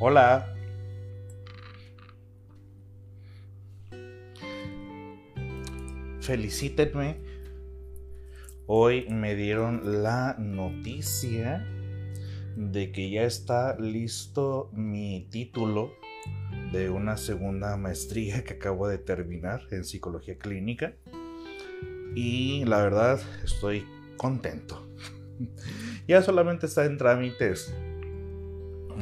Hola. 0.00 0.54
Felicítenme. 6.20 7.16
Hoy 8.68 9.08
me 9.08 9.34
dieron 9.34 10.04
la 10.04 10.36
noticia 10.38 11.66
de 12.54 12.92
que 12.92 13.10
ya 13.10 13.24
está 13.24 13.76
listo 13.80 14.70
mi 14.72 15.26
título 15.32 15.94
de 16.70 16.90
una 16.90 17.16
segunda 17.16 17.76
maestría 17.76 18.44
que 18.44 18.54
acabo 18.54 18.86
de 18.86 18.98
terminar 18.98 19.62
en 19.72 19.84
psicología 19.84 20.38
clínica. 20.38 20.94
Y 22.14 22.64
la 22.66 22.82
verdad 22.82 23.20
estoy 23.42 23.84
contento. 24.16 24.88
ya 26.06 26.22
solamente 26.22 26.66
está 26.66 26.84
en 26.84 26.98
trámites 26.98 27.74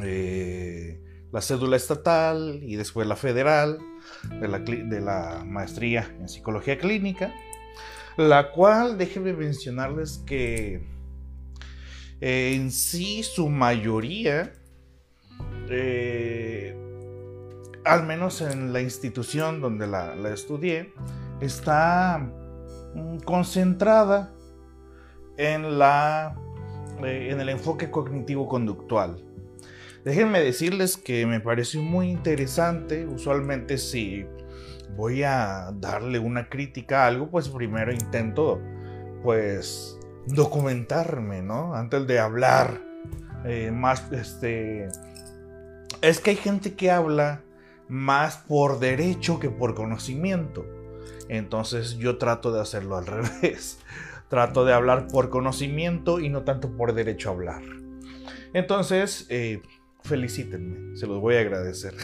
eh, 0.03 1.01
la 1.33 1.41
cédula 1.41 1.77
estatal 1.77 2.61
y 2.63 2.77
después 2.77 3.07
la 3.07 3.17
federal 3.17 3.79
de 4.41 4.49
la, 4.49 4.59
de 4.59 5.01
la 5.01 5.45
maestría 5.45 6.15
en 6.19 6.29
psicología 6.29 6.79
clínica, 6.79 7.35
la 8.17 8.53
cual 8.53 8.97
déjenme 8.97 9.33
mencionarles 9.33 10.23
que 10.27 10.97
eh, 12.21 12.55
en 12.55 12.71
sí 12.71 13.23
su 13.23 13.49
mayoría, 13.49 14.53
eh, 15.69 16.75
al 17.85 18.07
menos 18.07 18.41
en 18.41 18.73
la 18.73 18.81
institución 18.81 19.61
donde 19.61 19.87
la, 19.87 20.15
estudié, 20.33 20.95
está 21.41 22.19
mm, 22.95 23.19
concentrada 23.19 24.33
en, 25.37 25.79
la, 25.79 26.35
en 27.03 27.41
el 27.41 27.51
enfoque 27.51 27.91
cognitivo-conductual. 27.91 29.26
Déjenme 30.07 30.39
decirles 30.39 30.97
que 30.97 31.27
me 31.27 31.41
pareció 31.41 31.83
muy 31.83 32.11
interesante. 32.11 33.05
Usualmente 33.07 33.77
si 33.77 34.25
voy 34.95 35.25
a 35.25 35.73
darle 35.81 36.21
una 36.21 36.49
crítica 36.49 37.03
a 37.03 37.07
algo, 37.09 37.29
pues 37.29 37.49
primero 37.49 37.93
intento 37.93 38.63
pues 39.25 39.99
documentarme, 40.29 41.43
¿no? 41.43 41.75
Antes 41.75 42.07
de 42.07 42.21
hablar 42.21 42.81
eh, 43.45 43.73
más, 43.73 44.13
este... 44.13 44.87
Es 46.03 46.21
que 46.21 46.31
hay 46.31 46.37
gente 46.37 46.75
que 46.75 46.93
habla 46.93 47.43
más 47.89 48.37
por 48.37 48.79
derecho 48.79 49.41
que 49.41 49.51
por 49.51 49.75
conocimiento. 49.75 50.65
Entonces 51.29 51.99
yo 51.99 52.17
trato 52.17 52.53
de 52.53 52.61
hacerlo 52.61 52.97
al 52.97 53.07
revés. 53.09 53.81
Trato 54.29 54.65
de 54.65 54.73
hablar 54.73 55.09
por 55.09 55.31
conocimiento 55.31 56.21
y 56.21 56.29
no 56.29 56.45
tanto 56.45 56.77
por 56.77 56.93
derecho 56.95 57.31
a 57.31 57.33
hablar. 57.33 57.63
Entonces, 58.53 59.27
eh, 59.31 59.63
felicítenme, 60.07 60.97
se 60.97 61.07
los 61.07 61.21
voy 61.21 61.35
a 61.35 61.41
agradecer. 61.41 61.95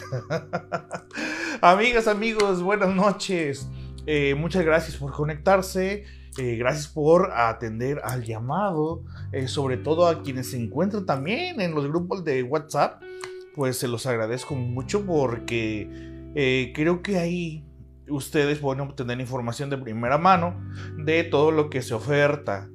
Amigas, 1.61 2.09
amigos, 2.09 2.63
buenas 2.63 2.95
noches. 2.95 3.69
Eh, 4.07 4.35
muchas 4.35 4.65
gracias 4.65 4.97
por 4.97 5.13
conectarse. 5.13 6.05
Eh, 6.39 6.57
gracias 6.57 6.89
por 6.89 7.31
atender 7.33 8.01
al 8.05 8.25
llamado, 8.25 9.05
eh, 9.33 9.49
sobre 9.49 9.77
todo 9.77 10.07
a 10.07 10.23
quienes 10.23 10.51
se 10.51 10.59
encuentran 10.59 11.07
también 11.07 11.61
en 11.61 11.75
los 11.75 11.87
grupos 11.87 12.25
de 12.25 12.43
WhatsApp. 12.43 13.03
Pues 13.55 13.79
se 13.79 13.87
los 13.87 14.07
agradezco 14.07 14.55
mucho 14.55 15.07
porque 15.07 15.89
creo 16.75 17.03
que 17.03 17.19
ahí 17.19 17.65
ustedes 18.09 18.59
pueden 18.59 18.81
obtener 18.81 19.21
información 19.21 19.71
de 19.71 19.77
primera 19.77 20.17
mano 20.17 20.59
de 20.97 21.25
todo 21.25 21.51
lo 21.51 21.69
que 21.69 21.83
se 21.83 21.93
oferta 21.93 22.71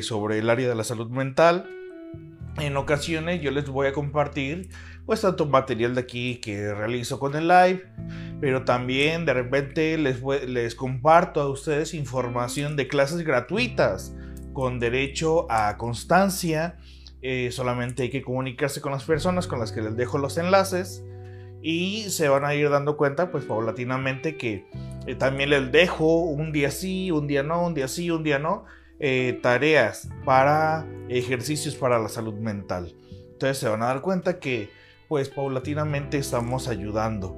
sobre 0.00 0.38
el 0.38 0.48
área 0.48 0.68
de 0.68 0.74
la 0.74 0.84
salud 0.84 1.10
mental 1.10 1.68
en 2.60 2.76
ocasiones 2.76 3.40
yo 3.40 3.50
les 3.50 3.68
voy 3.68 3.86
a 3.86 3.92
compartir 3.92 4.68
pues 5.06 5.22
tanto 5.22 5.46
material 5.46 5.94
de 5.94 6.02
aquí 6.02 6.36
que 6.36 6.72
realizo 6.72 7.18
con 7.18 7.34
el 7.34 7.48
live, 7.48 7.84
pero 8.40 8.64
también 8.64 9.24
de 9.24 9.34
repente 9.34 9.98
les, 9.98 10.22
les 10.46 10.74
comparto 10.74 11.40
a 11.40 11.48
ustedes 11.48 11.94
información 11.94 12.76
de 12.76 12.86
clases 12.88 13.22
gratuitas 13.22 14.14
con 14.52 14.78
derecho 14.78 15.50
a 15.50 15.76
constancia. 15.76 16.76
Eh, 17.22 17.50
solamente 17.52 18.04
hay 18.04 18.10
que 18.10 18.22
comunicarse 18.22 18.80
con 18.80 18.92
las 18.92 19.04
personas 19.04 19.46
con 19.46 19.58
las 19.58 19.72
que 19.72 19.82
les 19.82 19.96
dejo 19.96 20.16
los 20.18 20.38
enlaces 20.38 21.04
y 21.62 22.04
se 22.08 22.28
van 22.28 22.44
a 22.44 22.54
ir 22.54 22.70
dando 22.70 22.96
cuenta 22.96 23.30
pues 23.30 23.44
paulatinamente 23.44 24.36
que 24.36 24.64
eh, 25.06 25.14
también 25.14 25.50
les 25.50 25.70
dejo 25.70 26.20
un 26.22 26.52
día 26.52 26.70
sí, 26.70 27.10
un 27.10 27.26
día 27.26 27.42
no, 27.42 27.66
un 27.66 27.74
día 27.74 27.88
sí, 27.88 28.10
un 28.10 28.22
día 28.22 28.38
no 28.38 28.64
eh, 29.00 29.38
tareas 29.42 30.08
para 30.24 30.86
ejercicios 31.08 31.74
para 31.74 31.98
la 31.98 32.08
salud 32.08 32.34
mental. 32.34 32.94
Entonces 33.32 33.58
se 33.58 33.68
van 33.68 33.82
a 33.82 33.86
dar 33.86 34.02
cuenta 34.02 34.38
que 34.38 34.70
pues 35.08 35.28
paulatinamente 35.28 36.18
estamos 36.18 36.68
ayudando 36.68 37.36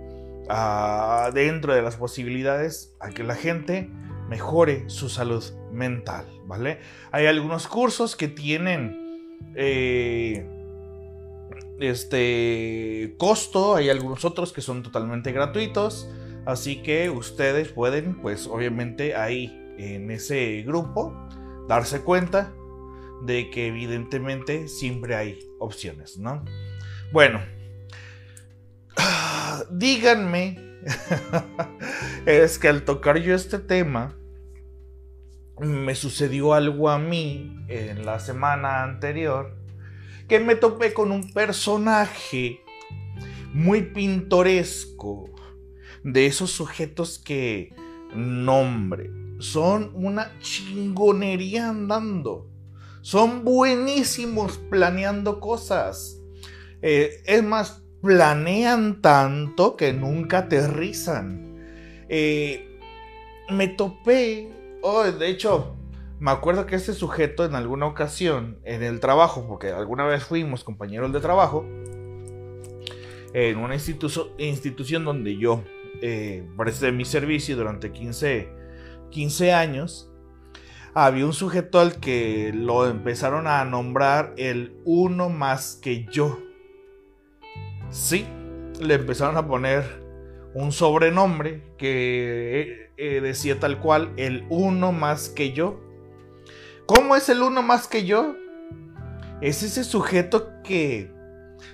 dentro 1.33 1.73
de 1.73 1.83
las 1.83 1.97
posibilidades 1.97 2.95
a 3.01 3.11
que 3.11 3.23
la 3.23 3.35
gente 3.35 3.89
mejore 4.29 4.89
su 4.89 5.09
salud 5.09 5.43
mental, 5.73 6.27
¿vale? 6.47 6.81
Hay 7.11 7.27
algunos 7.27 7.67
cursos 7.69 8.17
que 8.17 8.29
tienen 8.29 9.39
eh, 9.55 10.47
este 11.81 13.15
costo, 13.19 13.77
hay 13.77 13.89
algunos 13.89 14.25
otros 14.25 14.53
que 14.53 14.61
son 14.61 14.83
totalmente 14.83 15.33
gratuitos, 15.33 16.09
así 16.45 16.83
que 16.83 17.11
ustedes 17.11 17.69
pueden, 17.69 18.21
pues 18.21 18.47
obviamente 18.47 19.15
ahí 19.15 19.59
en 19.79 20.11
ese 20.11 20.63
grupo, 20.63 21.15
darse 21.69 22.03
cuenta 22.03 22.53
de 23.23 23.51
que 23.51 23.69
evidentemente 23.69 24.69
siempre 24.69 25.15
hay 25.15 25.39
opciones, 25.59 26.19
¿no? 26.19 26.45
Bueno, 27.13 27.41
díganme, 29.71 30.59
es 32.27 32.59
que 32.59 32.69
al 32.69 32.85
tocar 32.85 33.19
yo 33.19 33.35
este 33.35 33.59
tema, 33.59 34.17
me 35.59 35.95
sucedió 35.95 36.55
algo 36.55 36.89
a 36.89 36.99
mí 36.99 37.57
en 37.69 38.05
la 38.05 38.19
semana 38.19 38.83
anterior, 38.83 39.57
que 40.29 40.41
me 40.41 40.57
topé 40.57 40.93
con 40.93 41.13
un 41.13 41.33
personaje 41.33 42.61
muy 43.53 43.83
pintoresco, 43.83 45.31
de 46.03 46.27
esos 46.27 46.51
sujetos 46.51 47.19
que, 47.19 47.75
nombre, 48.15 49.11
son 49.39 49.91
una 49.95 50.39
chingonería 50.41 51.69
andando. 51.69 52.49
Son 53.01 53.45
buenísimos 53.45 54.59
planeando 54.59 55.41
cosas. 55.41 56.21
Eh, 56.83 57.23
es 57.27 57.43
más, 57.43 57.83
planean 58.01 59.01
tanto 59.01 59.77
que 59.77 59.93
nunca 59.93 60.39
aterrizan. 60.39 61.57
Eh, 62.09 62.79
me 63.51 63.69
topé, 63.69 64.51
oh, 64.83 65.05
de 65.05 65.29
hecho, 65.29 65.77
me 66.21 66.31
acuerdo 66.31 66.67
que 66.67 66.77
este 66.77 66.93
sujeto 66.93 67.45
en 67.45 67.55
alguna 67.55 67.87
ocasión 67.87 68.59
en 68.65 68.83
el 68.83 69.01
trabajo, 69.01 69.47
porque 69.49 69.71
alguna 69.71 70.05
vez 70.05 70.23
fuimos 70.25 70.63
compañeros 70.63 71.13
de 71.13 71.21
trabajo, 71.21 71.65
en 73.35 73.59
una 73.59 73.75
institución 73.75 75.05
donde 75.05 75.37
yo 75.37 75.65
eh, 76.03 76.45
mi 76.93 77.05
servicio 77.05 77.57
durante 77.57 77.91
15 77.93 78.61
15 79.13 79.53
años, 79.53 80.11
había 80.95 81.25
un 81.25 81.33
sujeto 81.33 81.79
al 81.79 82.01
que 82.01 82.51
lo 82.53 82.89
empezaron 82.89 83.47
a 83.47 83.65
nombrar 83.65 84.35
el 84.37 84.75
uno 84.85 85.29
más 85.29 85.79
que 85.81 86.07
yo. 86.11 86.41
Sí, 87.91 88.27
le 88.81 88.95
empezaron 88.95 89.37
a 89.37 89.47
poner 89.47 90.03
un 90.55 90.73
sobrenombre 90.73 91.63
que 91.79 92.61
eh, 92.61 92.91
eh, 92.97 93.21
decía 93.21 93.61
tal 93.61 93.79
cual 93.79 94.13
el 94.17 94.45
uno 94.49 94.91
más 94.91 95.29
que 95.29 95.53
yo. 95.53 95.81
¿Cómo 96.87 97.15
es 97.15 97.29
el 97.29 97.43
uno 97.43 97.63
más 97.63 97.87
que 97.87 98.05
yo? 98.05 98.35
Es 99.41 99.63
ese 99.63 99.85
sujeto 99.85 100.51
que 100.65 101.11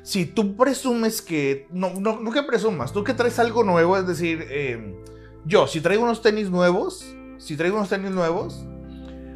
si 0.03 0.27
tú 0.27 0.57
presumes 0.57 1.23
que, 1.23 1.67
no, 1.71 1.95
no, 2.01 2.21
no 2.21 2.31
que 2.31 2.43
presumas, 2.43 2.93
tú 2.93 3.05
que 3.05 3.15
traes 3.15 3.39
algo 3.39 3.65
nuevo, 3.65 3.97
es 3.97 4.07
decir, 4.07 4.47
em, 4.51 4.95
yo, 5.45 5.67
si 5.67 5.81
traigo 5.81 6.03
unos 6.03 6.23
tenis 6.23 6.51
nuevos, 6.51 7.15
si 7.39 7.57
traigo 7.57 7.77
unos 7.77 7.89
tenis 7.89 8.11
nuevos, 8.11 8.65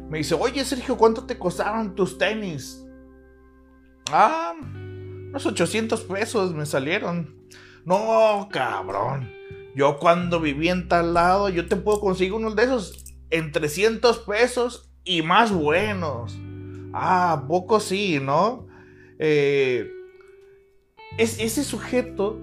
me 0.09 0.19
dice, 0.19 0.35
oye 0.35 0.63
Sergio, 0.63 0.97
¿cuánto 0.97 1.25
te 1.25 1.37
costaron 1.37 1.95
tus 1.95 2.17
tenis? 2.17 2.85
Ah, 4.11 4.53
unos 4.59 5.45
800 5.45 6.01
pesos 6.01 6.53
me 6.53 6.65
salieron. 6.65 7.35
No, 7.85 8.47
cabrón. 8.51 9.31
Yo 9.75 9.97
cuando 9.97 10.39
viví 10.39 10.69
en 10.69 10.87
tal 10.87 11.15
lado, 11.15 11.49
yo 11.49 11.67
te 11.67 11.75
puedo 11.75 11.99
conseguir 11.99 12.33
unos 12.33 12.55
de 12.55 12.63
esos 12.63 13.15
en 13.31 13.51
300 13.51 14.19
pesos 14.19 14.91
y 15.03 15.23
más 15.23 15.51
buenos. 15.51 16.37
Ah, 16.93 17.45
poco 17.47 17.79
sí, 17.79 18.19
¿no? 18.21 18.67
Eh, 19.17 19.89
es, 21.17 21.39
ese 21.39 21.63
sujeto, 21.63 22.39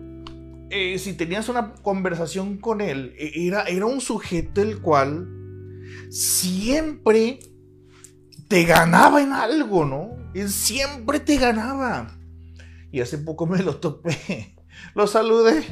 eh, 0.70 0.99
si 0.99 1.14
tenías 1.14 1.49
una 1.49 1.75
conversación 1.75 2.58
con 2.58 2.81
él, 2.81 3.14
e, 3.19 3.46
era, 3.46 3.64
era 3.64 3.87
un 3.87 4.00
sujeto 4.00 4.62
el 4.62 4.81
cual 4.81 5.28
siempre 6.11 7.40
te 8.49 8.64
ganaba 8.64 9.22
en 9.22 9.32
algo, 9.32 9.84
¿no? 9.84 10.17
Él 10.34 10.49
siempre 10.49 11.20
te 11.20 11.37
ganaba. 11.37 12.17
Y 12.93 13.00
hace 13.00 13.19
poco 13.19 13.46
me 13.46 13.62
lo 13.62 13.76
topé. 13.76 14.56
Lo 14.94 15.06
saludé. 15.06 15.62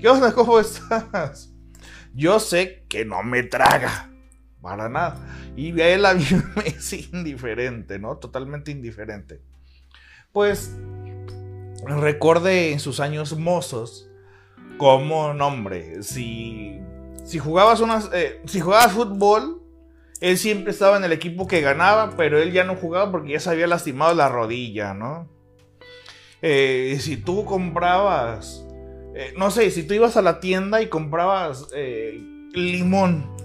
¿Qué 0.00 0.08
onda? 0.08 0.32
¿Cómo 0.32 0.58
estás? 0.60 1.52
Yo 2.14 2.40
sé 2.40 2.84
que 2.88 3.04
no 3.04 3.22
me 3.22 3.42
traga. 3.42 4.10
Para 4.62 4.88
nada. 4.88 5.52
Y 5.56 5.78
a 5.80 5.88
él 5.88 6.04
me 6.54 6.66
es 6.66 6.92
indiferente, 7.12 7.98
¿no? 7.98 8.16
Totalmente 8.16 8.70
indiferente. 8.70 9.42
Pues 10.32 10.76
recordé 11.84 12.72
en 12.72 12.80
sus 12.80 13.00
años 13.00 13.36
mozos 13.36 14.10
como, 14.78 15.32
nombre, 15.34 16.02
si, 16.02 16.80
si 17.24 17.38
jugabas 17.38 17.80
unas, 17.80 18.10
eh, 18.12 18.40
si 18.46 18.60
jugabas 18.60 18.92
fútbol, 18.92 19.62
él 20.20 20.38
siempre 20.38 20.72
estaba 20.72 20.96
en 20.96 21.04
el 21.04 21.12
equipo 21.12 21.46
que 21.46 21.60
ganaba, 21.60 22.14
pero 22.16 22.40
él 22.40 22.52
ya 22.52 22.64
no 22.64 22.76
jugaba 22.76 23.10
porque 23.10 23.32
ya 23.32 23.40
se 23.40 23.50
había 23.50 23.66
lastimado 23.66 24.14
la 24.14 24.28
rodilla, 24.28 24.94
¿no? 24.94 25.28
Eh, 26.42 26.98
si 27.00 27.16
tú 27.16 27.44
comprabas, 27.44 28.66
eh, 29.14 29.32
no 29.36 29.50
sé, 29.50 29.70
si 29.70 29.82
tú 29.82 29.94
ibas 29.94 30.16
a 30.16 30.22
la 30.22 30.40
tienda 30.40 30.82
y 30.82 30.88
comprabas 30.88 31.68
limón, 32.52 33.36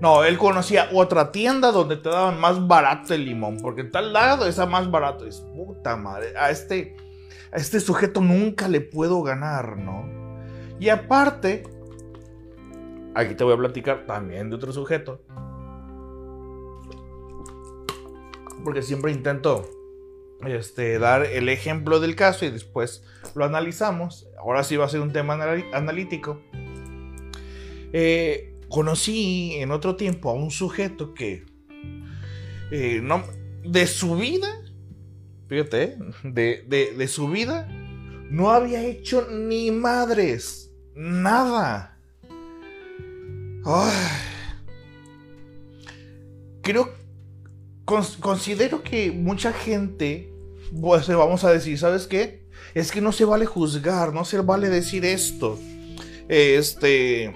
no, 0.00 0.24
él 0.24 0.38
conocía 0.38 0.88
otra 0.92 1.32
tienda 1.32 1.72
donde 1.72 1.96
te 1.96 2.08
daban 2.08 2.38
más 2.38 2.66
barato 2.66 3.14
el 3.14 3.24
limón, 3.24 3.58
porque 3.62 3.84
tal 3.84 4.12
lado 4.12 4.46
está 4.46 4.66
más 4.66 4.90
barato. 4.90 5.26
Es 5.26 5.40
puta 5.54 5.96
madre, 5.96 6.34
a 6.36 6.50
este, 6.50 6.96
a 7.54 7.58
este 7.58 7.78
sujeto 7.78 8.20
nunca 8.20 8.68
le 8.68 8.80
puedo 8.80 9.22
ganar, 9.22 9.78
¿no? 9.78 10.04
Y 10.80 10.88
aparte, 10.88 11.62
aquí 13.14 13.34
te 13.34 13.44
voy 13.44 13.54
a 13.54 13.56
platicar 13.56 14.06
también 14.06 14.50
de 14.50 14.56
otro 14.56 14.72
sujeto. 14.72 15.22
Porque 18.64 18.82
siempre 18.82 19.12
intento 19.12 19.68
este, 20.44 20.98
dar 20.98 21.24
el 21.24 21.48
ejemplo 21.48 22.00
del 22.00 22.16
caso 22.16 22.44
y 22.44 22.50
después 22.50 23.04
lo 23.36 23.44
analizamos. 23.44 24.26
Ahora 24.38 24.64
sí 24.64 24.76
va 24.76 24.86
a 24.86 24.88
ser 24.88 25.00
un 25.00 25.12
tema 25.12 25.34
analítico. 25.72 26.40
Eh, 27.92 28.58
conocí 28.68 29.54
en 29.58 29.70
otro 29.70 29.94
tiempo 29.94 30.30
a 30.30 30.32
un 30.32 30.50
sujeto 30.50 31.14
que 31.14 31.44
eh, 32.72 33.00
no, 33.00 33.22
de 33.62 33.86
su 33.86 34.16
vida, 34.16 34.48
fíjate, 35.54 35.96
de, 36.24 36.94
de, 36.96 37.08
su 37.08 37.28
vida, 37.28 37.68
no 38.28 38.50
había 38.50 38.82
hecho 38.82 39.28
ni 39.30 39.70
madres, 39.70 40.72
nada. 40.96 41.96
Creo, 46.62 46.92
considero 47.84 48.82
que 48.82 49.12
mucha 49.12 49.52
gente, 49.52 50.32
pues 50.80 51.06
vamos 51.06 51.44
a 51.44 51.52
decir, 51.52 51.78
¿sabes 51.78 52.08
qué? 52.08 52.48
Es 52.74 52.90
que 52.90 53.00
no 53.00 53.12
se 53.12 53.24
vale 53.24 53.46
juzgar, 53.46 54.12
no 54.12 54.24
se 54.24 54.40
vale 54.40 54.70
decir 54.70 55.04
esto. 55.04 55.58
Este, 56.28 57.32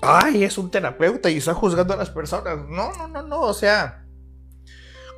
ay, 0.00 0.44
es 0.44 0.56
un 0.58 0.70
terapeuta 0.70 1.28
y 1.28 1.38
está 1.38 1.54
juzgando 1.54 1.94
a 1.94 1.96
las 1.96 2.10
personas. 2.10 2.58
No, 2.68 2.92
no, 2.92 3.08
no, 3.08 3.22
no, 3.22 3.40
o 3.40 3.54
sea, 3.54 4.05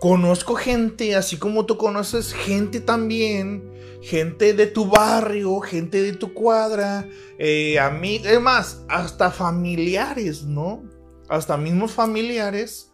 conozco 0.00 0.54
gente, 0.54 1.14
así 1.16 1.38
como 1.38 1.66
tú 1.66 1.76
conoces 1.76 2.32
gente 2.32 2.80
también, 2.80 3.72
gente 4.02 4.54
de 4.54 4.66
tu 4.66 4.86
barrio, 4.86 5.60
gente 5.60 6.02
de 6.02 6.12
tu 6.12 6.34
cuadra, 6.34 7.08
eh, 7.38 7.78
a 7.78 7.90
mí, 7.90 8.20
es 8.24 8.40
más, 8.40 8.84
hasta 8.88 9.30
familiares, 9.30 10.44
¿no? 10.44 10.82
Hasta 11.28 11.56
mismos 11.56 11.92
familiares 11.92 12.92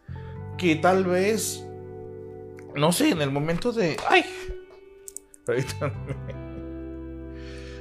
que 0.59 0.77
tal 0.77 1.05
vez, 1.05 1.65
no 2.75 2.93
sé, 2.93 3.11
en 3.11 3.23
el 3.23 3.31
momento 3.31 3.73
de, 3.73 3.97
ay, 4.09 4.25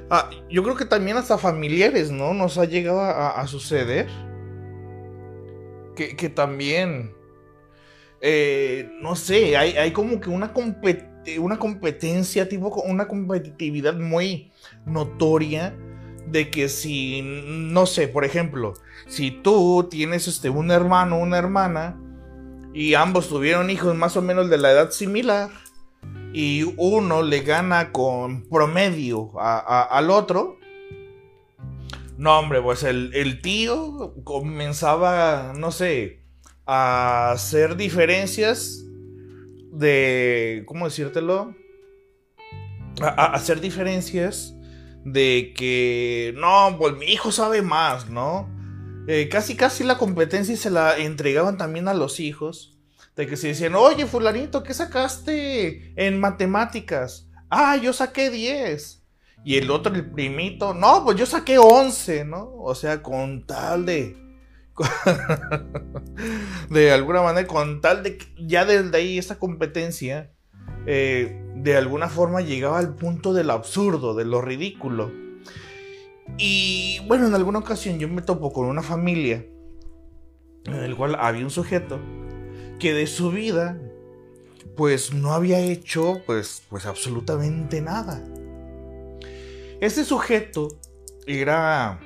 Ah, 0.10 0.30
yo 0.48 0.62
creo 0.62 0.76
que 0.76 0.86
también 0.86 1.18
hasta 1.18 1.40
familiares, 1.40 2.12
¿no? 2.12 2.36
Nos 2.36 2.60
ha 2.60 2.66
llegado 2.66 3.02
a, 3.02 3.48
suceder. 3.48 4.08
Que, 5.96 6.30
también, 6.30 7.16
eh, 8.26 8.90
no 9.02 9.18
sé, 9.18 9.58
hay, 9.58 9.92
como 9.92 10.22
que 10.22 10.30
una, 10.30 10.54
competencia, 10.54 12.48
tipo 12.48 12.70
una 12.86 13.08
competitividad 13.08 13.96
muy 13.96 14.52
notoria 14.86 15.76
de 16.28 16.50
que 16.50 16.70
si, 16.70 17.22
no 17.22 17.86
sé, 17.86 18.08
por 18.08 18.24
ejemplo, 18.24 18.74
si 19.08 19.30
tú 19.30 19.88
tienes 19.92 20.30
este, 20.30 20.50
un 20.50 20.72
hermano 20.72 21.20
una 21.20 21.38
hermana 21.38 22.00
y 22.74 22.94
ambos 22.94 23.28
tuvieron 23.28 23.70
hijos 23.70 23.94
más 23.94 24.16
o 24.16 24.22
menos 24.22 24.50
de 24.50 24.58
la 24.58 24.72
edad 24.72 24.92
similar, 24.92 25.50
y 26.32 26.64
uno 26.78 27.22
le 27.22 27.42
gana 27.42 27.92
con 27.92 28.44
promedio 28.50 29.32
al 29.38 30.10
otro, 30.10 30.58
no, 32.18 32.40
hombre, 32.40 32.62
pues 32.62 32.84
el, 32.84 33.42
tío 33.42 34.16
comenzaba, 34.24 35.54
no 35.58 35.72
sé, 35.72 36.23
a 36.66 37.32
hacer 37.32 37.76
diferencias 37.76 38.84
de, 39.72 40.64
¿cómo 40.66 40.86
decírtelo? 40.86 41.56
A, 43.02 43.34
hacer 43.34 43.60
diferencias 43.60 44.56
de 45.04 45.54
que, 45.56 46.34
no, 46.38 46.76
pues 46.78 46.96
mi 46.96 47.08
hijo 47.08 47.32
sabe 47.32 47.62
más, 47.62 48.10
¿no? 48.10 48.50
Eh, 49.08 49.28
casi, 49.30 49.56
casi 49.56 49.84
la 49.84 49.98
competencia 49.98 50.56
se 50.56 50.70
la 50.70 50.98
entregaban 50.98 51.58
también 51.58 51.88
a 51.88 51.94
los 51.94 52.20
hijos 52.20 52.78
de 53.16 53.28
que 53.28 53.38
se 53.38 53.50
decían, 53.50 53.76
oye, 53.76 54.06
fulanito, 54.06 54.64
¿qué 54.64 54.74
sacaste 54.74 55.94
en 55.96 56.20
matemáticas? 56.20 57.28
Ah, 57.50 57.76
yo 57.76 57.94
saqué 57.94 58.30
10. 58.30 59.04
Y 59.46 59.58
el 59.58 59.70
otro, 59.70 59.94
el 59.94 60.10
primito, 60.10 60.74
no, 60.74 61.04
pues 61.04 61.18
yo 61.18 61.26
saqué 61.26 61.58
11, 61.58 62.26
¿no? 62.26 62.54
O 62.56 62.74
sea, 62.76 63.04
con 63.04 63.46
tal 63.46 63.86
de... 63.86 64.23
de 66.70 66.92
alguna 66.92 67.22
manera, 67.22 67.48
con 67.48 67.82
tal 67.82 68.04
de 68.04 68.18
que 68.18 68.26
ya 68.38 68.66
desde 68.66 68.96
ahí 68.98 69.18
esa 69.18 69.40
competencia, 69.40 70.32
eh, 70.86 71.42
de 71.56 71.78
alguna 71.78 72.10
forma 72.10 72.42
llegaba 72.42 72.80
al 72.80 72.96
punto 72.96 73.34
del 73.34 73.50
absurdo, 73.50 74.16
de 74.16 74.26
lo 74.26 74.42
ridículo. 74.42 75.12
Y 76.38 77.00
bueno, 77.08 77.28
en 77.28 77.36
alguna 77.36 77.60
ocasión 77.60 78.00
yo 78.00 78.08
me 78.08 78.22
topo 78.22 78.52
con 78.52 78.66
una 78.68 78.82
familia 78.82 79.46
en 80.66 80.76
el 80.76 80.96
cual 80.96 81.16
había 81.20 81.44
un 81.44 81.52
sujeto 81.52 82.00
que 82.80 82.94
de 82.94 83.08
su 83.08 83.32
vida 83.32 83.78
pues 84.76 85.14
no 85.14 85.34
había 85.34 85.60
hecho 85.60 86.22
pues, 86.26 86.64
pues 86.70 86.86
absolutamente 86.86 87.82
nada. 87.82 88.24
Este 89.82 90.06
sujeto 90.06 90.70
era 91.28 92.00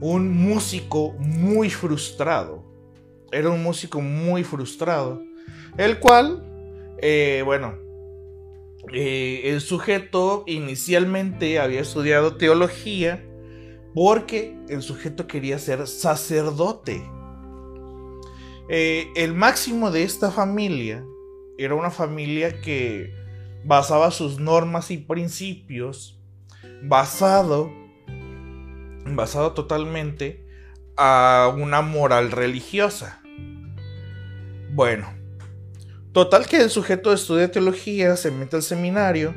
un 0.00 0.36
músico 0.36 1.12
muy 1.18 1.70
frustrado. 1.70 2.64
Era 3.32 3.50
un 3.50 3.62
músico 3.62 4.00
muy 4.00 4.44
frustrado. 4.44 5.22
El 5.76 5.98
cual, 5.98 6.44
eh, 7.00 7.42
bueno, 7.44 7.74
eh, 8.92 9.42
el 9.44 9.60
sujeto 9.60 10.44
inicialmente 10.46 11.58
había 11.58 11.80
estudiado 11.80 12.36
teología 12.36 13.24
porque 13.94 14.56
el 14.68 14.82
sujeto 14.82 15.26
quería 15.26 15.58
ser 15.58 15.86
sacerdote. 15.86 17.02
Eh, 18.70 19.08
el 19.16 19.34
máximo 19.34 19.90
de 19.90 20.02
esta 20.04 20.30
familia 20.30 21.04
era 21.58 21.74
una 21.74 21.90
familia 21.90 22.60
que 22.60 23.12
basaba 23.64 24.10
sus 24.10 24.38
normas 24.38 24.90
y 24.90 24.98
principios 24.98 26.18
basado, 26.82 27.70
basado 29.04 29.52
totalmente 29.52 30.44
a 30.96 31.54
una 31.56 31.80
moral 31.80 32.32
religiosa. 32.32 33.22
Bueno, 34.72 35.08
total 36.12 36.46
que 36.46 36.58
el 36.58 36.70
sujeto 36.70 37.12
estudia 37.12 37.50
teología, 37.50 38.16
se 38.16 38.30
mete 38.30 38.56
al 38.56 38.62
seminario, 38.62 39.34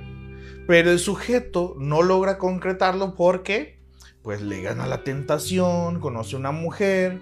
Pero 0.67 0.91
el 0.91 0.99
sujeto 0.99 1.75
no 1.77 2.01
logra 2.01 2.37
concretarlo 2.37 3.15
porque 3.15 3.79
pues 4.21 4.41
le 4.41 4.61
gana 4.61 4.85
la 4.85 5.03
tentación, 5.03 5.99
conoce 5.99 6.35
a 6.35 6.39
una 6.39 6.51
mujer, 6.51 7.19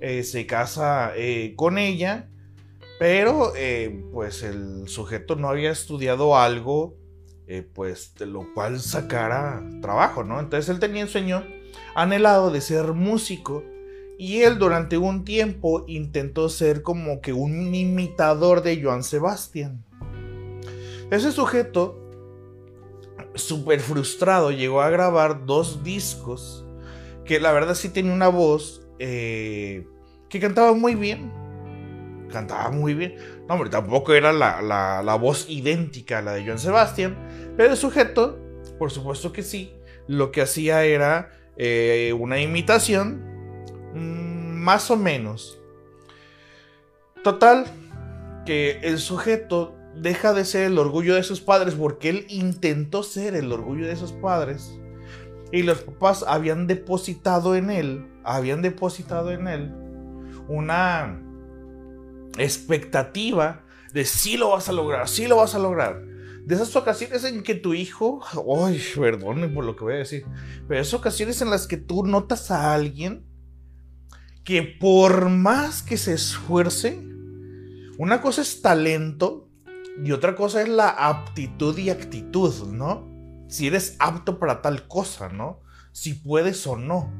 eh, 0.00 0.22
se 0.22 0.46
casa 0.46 1.12
eh, 1.16 1.54
con 1.56 1.78
ella, 1.78 2.28
pero 2.98 3.52
eh, 3.56 4.04
pues 4.12 4.42
el 4.42 4.88
sujeto 4.88 5.36
no 5.36 5.48
había 5.48 5.70
estudiado 5.70 6.36
algo 6.36 6.94
pues 7.74 8.14
de 8.16 8.26
lo 8.26 8.52
cual 8.54 8.80
sacara 8.80 9.62
trabajo, 9.80 10.24
¿no? 10.24 10.40
Entonces 10.40 10.68
él 10.68 10.80
tenía 10.80 11.04
un 11.04 11.08
sueño 11.08 11.44
anhelado 11.96 12.50
de 12.50 12.60
ser 12.60 12.92
músico 12.92 13.64
y 14.18 14.42
él 14.42 14.58
durante 14.58 14.98
un 14.98 15.24
tiempo 15.24 15.84
intentó 15.88 16.48
ser 16.50 16.82
como 16.82 17.20
que 17.22 17.32
un 17.32 17.74
imitador 17.74 18.62
de 18.62 18.82
Joan 18.82 19.02
Sebastián. 19.02 19.82
Ese 21.10 21.32
sujeto, 21.32 21.98
súper 23.34 23.80
frustrado, 23.80 24.50
llegó 24.50 24.82
a 24.82 24.90
grabar 24.90 25.46
dos 25.46 25.82
discos 25.82 26.66
que 27.24 27.40
la 27.40 27.52
verdad 27.52 27.74
sí 27.74 27.88
tenía 27.88 28.12
una 28.12 28.28
voz 28.28 28.86
eh, 28.98 29.86
que 30.28 30.38
cantaba 30.38 30.74
muy 30.74 30.94
bien. 30.94 31.32
Cantaba 32.30 32.70
muy 32.70 32.92
bien. 32.92 33.16
No, 33.48 33.54
hombre, 33.54 33.70
tampoco 33.70 34.12
era 34.12 34.32
la, 34.32 35.18
voz 35.18 35.46
idéntica 35.48 36.18
a 36.18 36.22
la 36.22 36.34
de 36.34 36.44
Joan 36.44 36.58
Sebastián, 36.58 37.16
pero 37.56 37.70
el 37.70 37.76
sujeto, 37.76 38.38
por 38.78 38.90
supuesto 38.90 39.32
que 39.32 39.42
sí, 39.42 39.72
lo 40.08 40.30
que 40.30 40.42
hacía 40.42 40.84
era 40.84 41.30
eh, 41.56 42.14
una 42.18 42.40
imitación 42.40 43.26
Mm, 43.96 44.62
más 44.62 44.90
o 44.90 44.96
menos. 44.96 45.58
Total, 47.24 47.66
que 48.44 48.80
el 48.82 48.98
sujeto 48.98 49.74
deja 49.94 50.34
de 50.34 50.44
ser 50.44 50.64
el 50.64 50.78
orgullo 50.78 51.14
de 51.14 51.22
sus 51.22 51.40
padres 51.40 51.74
porque 51.74 52.10
él 52.10 52.26
intentó 52.28 53.02
ser 53.02 53.34
el 53.34 53.50
orgullo 53.50 53.86
de 53.86 53.96
sus 53.96 54.12
padres. 54.12 54.78
Y 55.50 55.62
los 55.62 55.80
papás 55.80 56.24
habían 56.28 56.66
depositado 56.66 57.56
en 57.56 57.70
él, 57.70 58.06
habían 58.22 58.60
depositado 58.60 59.30
en 59.30 59.48
él 59.48 59.72
una 60.48 61.22
expectativa 62.36 63.62
de 63.94 64.04
si 64.04 64.36
lo 64.36 64.50
vas 64.50 64.68
a 64.68 64.72
lograr, 64.72 65.08
si 65.08 65.26
lo 65.26 65.36
vas 65.36 65.54
a 65.54 65.58
lograr. 65.58 66.02
De 66.46 66.54
esas 66.54 66.76
ocasiones 66.76 67.24
en 67.24 67.42
que 67.42 67.56
tu 67.56 67.74
hijo, 67.74 68.20
ay, 68.64 68.80
perdone 68.94 69.48
por 69.48 69.64
lo 69.64 69.74
que 69.74 69.82
voy 69.82 69.94
a 69.94 69.98
decir, 69.98 70.24
pero 70.68 70.80
esas 70.80 70.94
ocasiones 70.94 71.42
en 71.42 71.50
las 71.50 71.66
que 71.66 71.76
tú 71.76 72.06
notas 72.06 72.52
a 72.52 72.72
alguien 72.72 73.26
que 74.44 74.62
por 74.62 75.28
más 75.28 75.82
que 75.82 75.96
se 75.96 76.14
esfuerce, 76.14 77.00
una 77.98 78.22
cosa 78.22 78.42
es 78.42 78.62
talento 78.62 79.50
y 80.04 80.12
otra 80.12 80.36
cosa 80.36 80.62
es 80.62 80.68
la 80.68 80.90
aptitud 80.90 81.76
y 81.78 81.90
actitud, 81.90 82.54
¿no? 82.68 83.04
Si 83.48 83.66
eres 83.66 83.96
apto 83.98 84.38
para 84.38 84.62
tal 84.62 84.86
cosa, 84.86 85.28
¿no? 85.28 85.62
Si 85.90 86.14
puedes 86.14 86.64
o 86.68 86.76
no. 86.76 87.12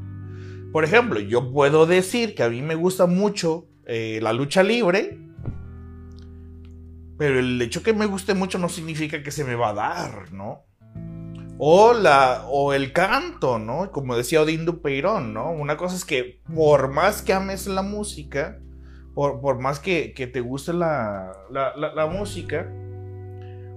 Por 0.71 0.85
ejemplo, 0.85 1.19
yo 1.19 1.51
puedo 1.51 1.85
decir 1.87 2.37
que 2.37 2.45
a 2.45 2.49
mí 2.49 2.63
me 2.63 2.77
gusta 2.77 3.07
mucho 3.07 3.67
eh, 3.87 4.21
la 4.23 4.33
lucha 4.33 4.63
libre, 4.63 5.19
pero 7.19 7.39
el 7.39 7.61
hecho 7.63 7.83
que 7.83 7.93
me 7.93 8.07
guste 8.07 8.35
mucho 8.35 8.59
no 8.59 8.69
significa 8.69 9.23
que 9.23 9.31
se 9.31 9.45
me 9.45 9.55
va 9.55 9.71
a 9.71 9.75
dar, 9.75 10.33
¿no? 10.33 10.65
O, 11.59 11.95
la, 11.95 12.45
o 12.51 12.75
el 12.75 12.93
canto, 12.93 13.59
¿no? 13.59 13.91
Como 13.91 14.17
decía 14.17 14.43
Odín 14.43 14.67
Dupeirón, 14.67 15.33
¿no? 15.33 15.51
Una 15.51 15.79
cosa 15.79 15.97
es 15.97 16.05
que 16.05 16.43
por 16.55 16.89
más 16.89 17.23
que 17.23 17.33
ames 17.33 17.67
la 17.67 17.81
música, 17.81 18.61
por, 19.15 19.41
por 19.41 19.59
más 19.59 19.81
que, 19.81 20.13
que, 20.13 20.27
te 20.27 20.41
guste 20.41 20.75
la, 20.75 21.33
la, 21.51 22.07
música, 22.07 22.71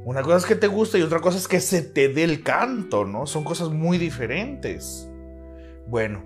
una 0.03 0.21
cosa 0.23 0.37
es 0.37 0.45
que 0.45 0.55
te 0.55 0.67
guste 0.67 0.99
y 0.99 1.03
otra 1.03 1.21
cosa 1.21 1.37
es 1.37 1.47
que 1.47 1.61
se 1.61 1.81
te 1.81 2.09
dé 2.09 2.25
el 2.25 2.43
canto, 2.43 3.05
¿no? 3.05 3.25
Son 3.25 3.45
cosas 3.45 3.69
muy 3.69 3.97
diferentes. 3.97 5.09
Bueno, 5.87 6.25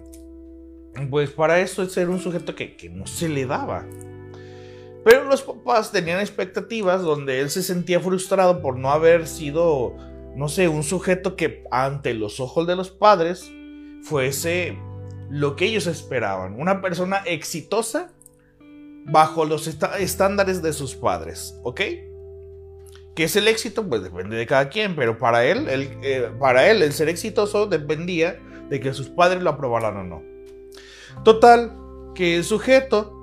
pues 1.12 1.30
para 1.30 1.60
eso 1.60 1.84
es 1.84 1.92
ser 1.92 2.10
un 2.10 2.20
sujeto 2.20 2.56
que, 2.56 2.76
que 2.76 2.90
no 2.90 3.06
se 3.06 3.30
le 3.30 3.46
daba. 3.46 3.86
Pero 5.04 5.26
los 5.26 5.42
papás 5.42 5.92
tenían 5.92 6.20
expectativas 6.20 7.02
donde 7.02 7.42
él 7.42 7.50
se 7.50 7.62
sentía 7.62 8.00
frustrado 8.00 8.62
por 8.62 8.78
no 8.78 8.92
haber 8.92 9.28
sido 9.28 9.96
no 10.36 10.50
sé, 10.50 10.68
un 10.68 10.84
sujeto 10.84 11.36
que 11.36 11.64
ante 11.72 12.14
los 12.14 12.40
ojos 12.40 12.66
de 12.68 12.76
los 12.76 12.90
padres 12.90 13.52
fuese 14.04 14.78
lo 15.30 15.56
que 15.56 15.66
ellos 15.66 15.88
esperaban, 15.88 16.60
una 16.60 16.82
persona 16.82 17.18
exitosa 17.26 18.12
bajo 19.06 19.46
los 19.46 19.68
estándares 19.68 20.62
de 20.62 20.74
sus 20.74 20.96
padres, 20.96 21.60
¿ok? 21.64 21.82
¿Qué 23.16 23.26
es 23.26 23.36
el 23.36 23.48
éxito? 23.48 23.88
Pues 23.88 24.02
depende 24.02 24.36
de 24.36 24.48
cada 24.48 24.70
quien, 24.70 24.96
pero 24.96 25.18
para 25.18 25.46
él, 25.46 25.68
el, 25.70 25.98
eh, 26.02 26.32
para 26.40 26.70
él 26.70 26.82
el 26.82 26.94
ser 26.94 27.10
exitoso 27.10 27.68
dependía 27.68 28.40
de 28.70 28.80
que 28.80 28.94
sus 28.94 29.10
padres 29.10 29.44
lo 29.44 29.52
aprobaran 29.52 29.98
o 29.98 30.04
no. 30.04 30.24
Total, 31.24 31.78
que 32.16 32.38
el 32.38 32.44
sujeto, 32.44 33.14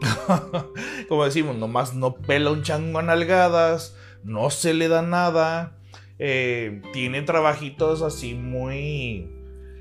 como 1.08 1.24
decimos, 1.24 1.56
nomás 1.56 1.94
no 1.94 2.14
pela 2.14 2.50
un 2.50 2.62
chango 2.62 2.98
a 2.98 3.02
nalgadas, 3.02 3.96
no 4.24 4.50
se 4.50 4.74
le 4.74 4.88
da 4.88 5.02
nada, 5.02 5.78
eh, 6.18 6.82
tiene 6.92 7.22
trabajitos 7.22 8.02
así 8.02 8.34
muy... 8.34 9.30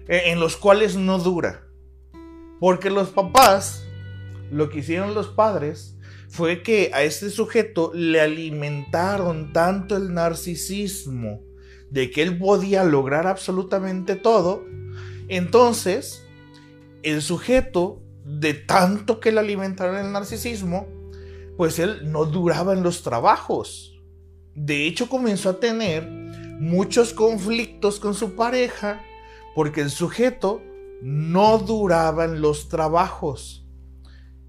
Eh, 0.07 0.31
en 0.31 0.39
los 0.39 0.55
cuales 0.55 0.95
no 0.95 1.19
dura. 1.19 1.67
Porque 2.59 2.89
los 2.89 3.09
papás, 3.09 3.85
lo 4.51 4.69
que 4.69 4.79
hicieron 4.79 5.13
los 5.13 5.27
padres, 5.27 5.97
fue 6.29 6.63
que 6.63 6.91
a 6.93 7.03
este 7.03 7.29
sujeto 7.29 7.91
le 7.93 8.21
alimentaron 8.21 9.53
tanto 9.53 9.97
el 9.97 10.13
narcisismo 10.13 11.41
de 11.89 12.11
que 12.11 12.21
él 12.21 12.37
podía 12.37 12.83
lograr 12.83 13.27
absolutamente 13.27 14.15
todo. 14.15 14.65
Entonces, 15.27 16.25
el 17.03 17.21
sujeto, 17.21 18.01
de 18.27 18.53
tanto 18.53 19.21
que 19.21 19.31
le 19.31 19.39
alimentaron 19.39 19.95
el 19.95 20.11
narcisismo, 20.11 20.85
pues 21.55 21.79
él 21.79 22.11
no 22.11 22.25
duraba 22.25 22.73
en 22.73 22.83
los 22.83 23.01
trabajos. 23.01 23.97
De 24.53 24.85
hecho, 24.85 25.07
comenzó 25.07 25.49
a 25.49 25.59
tener 25.59 26.07
muchos 26.59 27.13
conflictos 27.13 27.99
con 27.99 28.13
su 28.13 28.35
pareja 28.35 29.01
porque 29.55 29.81
el 29.81 29.89
sujeto 29.89 30.61
no 31.01 31.57
duraba 31.59 32.25
en 32.25 32.41
los 32.41 32.67
trabajos. 32.67 33.65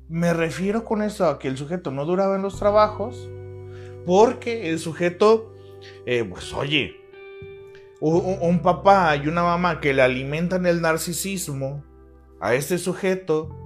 Me 0.08 0.32
refiero 0.32 0.84
con 0.84 1.02
eso 1.02 1.26
a 1.26 1.38
que 1.38 1.48
el 1.48 1.56
sujeto 1.56 1.90
no 1.90 2.04
duraba 2.04 2.34
en 2.36 2.42
los 2.42 2.58
trabajos 2.58 3.28
porque 4.06 4.70
el 4.70 4.78
sujeto, 4.78 5.54
eh, 6.04 6.24
pues 6.24 6.52
oye, 6.52 6.96
un, 8.00 8.38
un, 8.40 8.60
papá 8.60 9.14
y 9.16 9.28
una 9.28 9.42
mamá 9.42 9.80
que 9.80 9.92
le 9.92 10.02
alimentan 10.02 10.66
el 10.66 10.80
narcisismo 10.80 11.84
a 12.40 12.54
este 12.54 12.78
sujeto, 12.78 13.57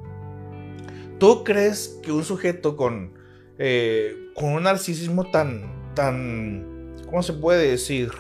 ¿tú 1.23 1.45
crees 1.45 2.01
que 2.03 2.11
un 2.11 2.25
sujeto 2.25 2.77
con, 2.77 3.15
eh, 3.57 4.33
con 4.35 4.55
un 4.55 4.65
narcisismo 4.65 5.31
tan, 5.31 5.95
tan, 5.95 6.97
¿cómo 7.07 7.23
se 7.23 7.33
puede 7.33 7.71
decir? 7.71 8.11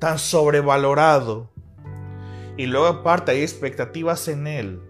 Tan 0.00 0.18
sobrevalorado. 0.18 1.48
Y 2.56 2.66
luego 2.66 2.86
aparte 2.86 3.30
hay 3.30 3.42
expectativas 3.42 4.26
en 4.26 4.48
él. 4.48 4.80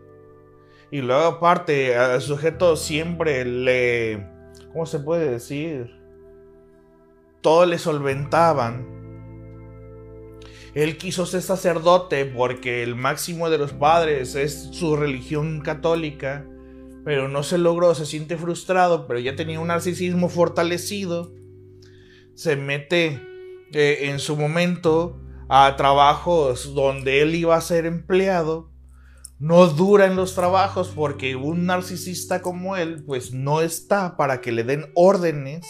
Y 0.91 1.03
luego 1.03 1.25
aparte 1.25 1.95
al 1.97 2.23
sujeto 2.23 2.77
siempre 2.77 3.45
le, 3.45 4.27
¿cómo 4.73 4.87
se 4.87 4.99
puede 4.99 5.31
decir? 5.33 6.01
Todo 7.43 7.67
le 7.67 7.77
solventaban. 7.77 8.87
Él 10.73 10.97
quiso 10.97 11.27
ser 11.27 11.43
sacerdote 11.43 12.25
porque 12.25 12.83
el 12.83 12.95
máximo 12.95 13.51
de 13.51 13.59
los 13.59 13.75
padres 13.75 14.35
es 14.35 14.71
su 14.73 14.97
religión 14.97 15.61
católica, 15.61 16.47
pero 17.07 17.29
no 17.29 17.43
se 17.43 17.57
logró, 17.57 17.95
se 17.95 18.05
siente 18.05 18.37
frustrado, 18.37 19.07
pero 19.07 19.21
ya 19.21 19.37
tenía 19.37 19.61
un 19.61 19.69
narcisismo 19.69 20.29
fortalecido 20.29 21.33
se 22.37 22.55
mete 22.55 23.21
eh, 23.73 24.11
en 24.11 24.21
su 24.21 24.37
momento 24.37 25.19
a 25.49 25.75
trabajos 25.77 26.75
donde 26.75 27.23
él 27.23 27.35
iba 27.35 27.57
a 27.57 27.61
ser 27.61 27.87
empleado, 27.87 28.71
no 29.39 29.67
dura 29.69 30.07
en 30.07 30.17
los 30.17 30.35
trabajos 30.35 30.93
porque 30.95 31.35
un 31.35 31.67
narcisista 31.67 32.43
como 32.43 32.77
él 32.77 33.03
pues 33.05 33.33
no 33.33 33.63
está 33.63 34.17
para 34.17 34.41
que 34.41 34.53
le 34.53 34.65
den 34.65 34.91
órdenes. 34.95 35.67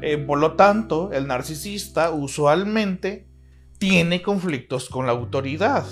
Eh, 0.00 0.18
por 0.18 0.38
lo 0.38 0.54
tanto, 0.54 1.12
el 1.12 1.26
narcisista 1.26 2.10
usualmente 2.10 3.28
tiene 3.78 4.20
conflictos 4.20 4.88
con 4.88 5.06
la 5.06 5.12
autoridad. 5.12 5.86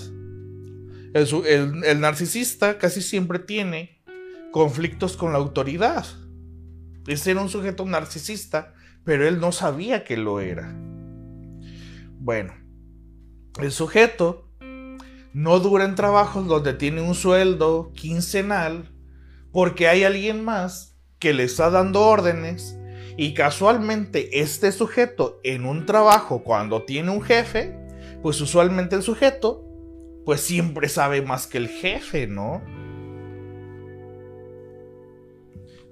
El, 1.14 1.84
el 1.84 2.00
narcisista 2.00 2.78
casi 2.78 3.02
siempre 3.02 3.38
tiene 3.38 4.01
conflictos 4.52 5.16
con 5.16 5.32
la 5.32 5.38
autoridad. 5.38 6.06
Es 7.08 7.20
ser 7.20 7.38
un 7.38 7.48
sujeto 7.48 7.84
narcisista 7.84 8.74
pero 9.04 9.26
él 9.26 9.40
no 9.40 9.52
sabía 9.52 10.04
que 10.04 10.16
lo 10.16 10.40
era. 10.40 10.74
Bueno, 12.18 12.54
el 13.60 13.72
sujeto 13.72 14.48
no 15.32 15.58
dura 15.60 15.84
en 15.84 15.94
trabajos 15.94 16.46
donde 16.46 16.74
tiene 16.74 17.00
un 17.00 17.14
sueldo 17.14 17.92
quincenal 17.94 18.90
porque 19.50 19.88
hay 19.88 20.04
alguien 20.04 20.44
más 20.44 20.96
que 21.18 21.32
le 21.32 21.44
está 21.44 21.70
dando 21.70 22.00
órdenes 22.00 22.78
Y 23.16 23.34
casualmente 23.34 24.40
este 24.40 24.72
sujeto 24.72 25.40
en 25.44 25.66
un 25.66 25.84
trabajo 25.84 26.42
cuando 26.42 26.84
tiene 26.84 27.10
un 27.10 27.22
jefe, 27.22 27.76
pues 28.22 28.40
usualmente 28.40 28.96
el 28.96 29.02
sujeto 29.02 29.68
pues 30.24 30.40
siempre 30.40 30.88
sabe 30.88 31.20
más 31.20 31.46
que 31.46 31.58
el 31.58 31.68
jefe, 31.68 32.26
¿no? 32.26 32.62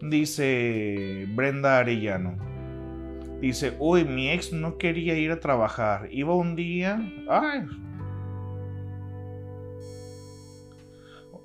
Dice 0.00 1.26
Brenda 1.34 1.78
Arellano. 1.78 2.36
Dice, 3.40 3.74
uy, 3.78 4.04
mi 4.04 4.30
ex 4.30 4.52
no 4.52 4.76
quería 4.76 5.16
ir 5.16 5.30
a 5.30 5.40
trabajar. 5.40 6.08
Iba 6.10 6.34
un 6.34 6.56
día... 6.56 7.00
Ay, 7.28 7.66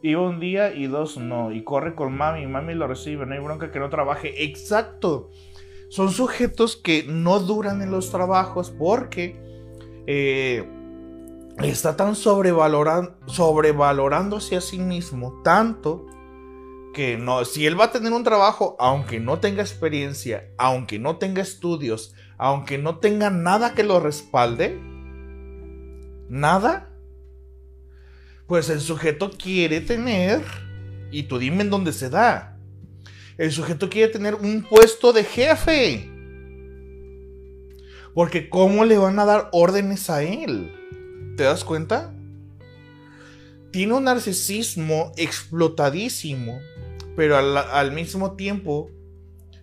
Iba 0.01 0.21
un 0.21 0.39
día 0.39 0.73
y 0.73 0.85
dos 0.85 1.17
no. 1.17 1.51
Y 1.51 1.63
corre 1.63 1.95
con 1.95 2.15
mami. 2.15 2.45
Mami 2.45 2.75
lo 2.75 2.85
recibe. 2.85 3.25
No 3.25 3.33
hay 3.33 3.39
bronca 3.39 3.71
que 3.71 3.79
no 3.79 3.89
trabaje. 3.89 4.43
Exacto. 4.43 5.31
Son 5.89 6.11
sujetos 6.11 6.75
que 6.75 7.05
no 7.07 7.39
duran 7.39 7.81
en 7.81 7.89
los 7.89 8.11
trabajos 8.11 8.69
porque 8.69 9.35
eh, 10.05 10.63
está 11.63 11.95
tan 11.95 12.15
sobrevalorándose 12.15 14.57
a 14.57 14.61
sí 14.61 14.77
mismo 14.77 15.41
tanto 15.43 16.05
no, 17.19 17.43
si 17.45 17.65
él 17.65 17.79
va 17.79 17.85
a 17.85 17.91
tener 17.91 18.13
un 18.13 18.23
trabajo, 18.23 18.75
aunque 18.79 19.19
no 19.19 19.39
tenga 19.39 19.61
experiencia, 19.61 20.49
aunque 20.57 20.99
no 20.99 21.17
tenga 21.17 21.41
estudios, 21.41 22.13
aunque 22.37 22.77
no 22.77 22.99
tenga 22.99 23.29
nada 23.29 23.73
que 23.73 23.83
lo 23.83 23.99
respalde, 23.99 24.79
nada, 26.29 26.89
pues 28.47 28.69
el 28.69 28.79
sujeto 28.79 29.31
quiere 29.31 29.81
tener, 29.81 30.43
y 31.11 31.23
tú 31.23 31.37
dime 31.37 31.63
en 31.63 31.69
dónde 31.69 31.91
se 31.93 32.09
da, 32.09 32.57
el 33.37 33.51
sujeto 33.51 33.89
quiere 33.89 34.11
tener 34.11 34.35
un 34.35 34.63
puesto 34.63 35.11
de 35.11 35.23
jefe. 35.23 36.09
Porque 38.13 38.47
¿cómo 38.47 38.85
le 38.85 38.97
van 38.97 39.19
a 39.19 39.25
dar 39.25 39.49
órdenes 39.51 40.09
a 40.09 40.23
él? 40.23 40.71
¿Te 41.35 41.43
das 41.43 41.65
cuenta? 41.65 42.13
Tiene 43.71 43.93
un 43.93 44.05
narcisismo 44.05 45.11
explotadísimo, 45.17 46.61
pero 47.15 47.37
al, 47.37 47.91
mismo 47.91 48.35
tiempo 48.35 48.89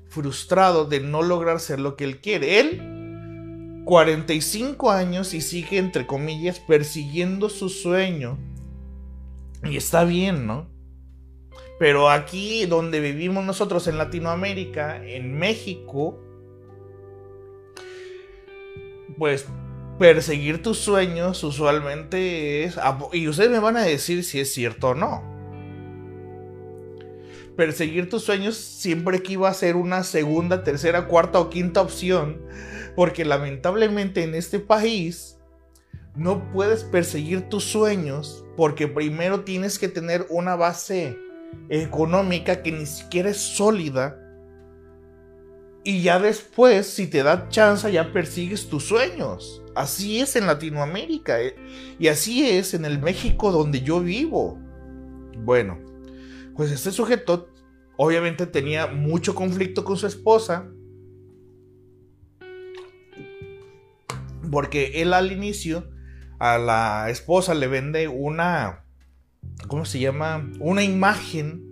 frustrado 0.08 0.84
de 0.84 1.00
no 1.00 1.22
lograr 1.22 1.60
ser 1.60 1.80
lo 1.80 1.96
que 1.96 2.04
él 2.04 2.20
quiere. 2.20 2.60
Él, 2.60 3.82
45 3.84 4.90
años 4.90 5.34
y 5.34 5.40
sigue, 5.40 5.78
entre 5.78 6.06
comillas, 6.06 6.60
persiguiendo 6.60 7.48
su 7.48 7.68
sueño 7.68 8.38
y 9.64 9.76
está 9.76 10.04
bien, 10.04 10.46
¿no? 10.46 10.68
Pero 11.78 12.10
aquí 12.10 12.66
donde 12.66 13.00
vivimos 13.00 13.44
nosotros 13.44 13.86
en 13.88 13.98
Latinoamérica, 13.98 15.04
en 15.04 15.36
México, 15.36 16.18
pues 19.18 19.46
perseguir 19.98 20.62
tus 20.62 20.78
sueños 20.78 21.42
usualmente 21.44 22.64
es... 22.64 22.78
Y 23.12 23.28
ustedes 23.28 23.50
me 23.50 23.58
van 23.58 23.76
a 23.76 23.82
decir 23.82 24.24
si 24.24 24.40
es 24.40 24.52
cierto 24.52 24.90
o 24.90 24.94
no. 24.94 25.31
Perseguir 27.56 28.08
tus 28.08 28.22
sueños 28.22 28.56
siempre 28.56 29.22
que 29.22 29.34
iba 29.34 29.48
a 29.48 29.54
ser 29.54 29.76
una 29.76 30.04
segunda, 30.04 30.64
tercera, 30.64 31.06
cuarta 31.06 31.38
o 31.38 31.50
quinta 31.50 31.80
opción. 31.82 32.42
Porque 32.96 33.24
lamentablemente 33.24 34.22
en 34.22 34.34
este 34.34 34.58
país 34.58 35.38
no 36.14 36.50
puedes 36.52 36.84
perseguir 36.84 37.48
tus 37.48 37.64
sueños 37.64 38.44
porque 38.56 38.86
primero 38.86 39.44
tienes 39.44 39.78
que 39.78 39.88
tener 39.88 40.26
una 40.28 40.56
base 40.56 41.16
económica 41.68 42.62
que 42.62 42.72
ni 42.72 42.86
siquiera 42.86 43.30
es 43.30 43.38
sólida. 43.38 44.18
Y 45.84 46.02
ya 46.02 46.20
después, 46.20 46.86
si 46.86 47.06
te 47.06 47.22
da 47.22 47.48
chance, 47.48 47.90
ya 47.90 48.12
persigues 48.12 48.68
tus 48.68 48.84
sueños. 48.84 49.62
Así 49.74 50.20
es 50.20 50.36
en 50.36 50.46
Latinoamérica. 50.46 51.40
Eh, 51.40 51.56
y 51.98 52.08
así 52.08 52.48
es 52.48 52.74
en 52.74 52.84
el 52.84 53.00
México 53.00 53.50
donde 53.50 53.80
yo 53.80 54.00
vivo. 54.00 54.58
Bueno, 55.38 55.78
pues 56.56 56.70
este 56.70 56.92
sujeto 56.92 57.48
obviamente 57.96 58.46
tenía 58.46 58.86
mucho 58.86 59.34
conflicto 59.34 59.84
con 59.84 59.96
su 59.96 60.06
esposa. 60.06 60.68
Porque 64.50 65.00
él 65.02 65.14
al 65.14 65.32
inicio 65.32 65.88
a 66.38 66.58
la 66.58 67.08
esposa 67.08 67.54
le 67.54 67.68
vende 67.68 68.08
una, 68.08 68.84
¿cómo 69.68 69.84
se 69.84 70.00
llama? 70.00 70.50
Una 70.58 70.82
imagen. 70.82 71.68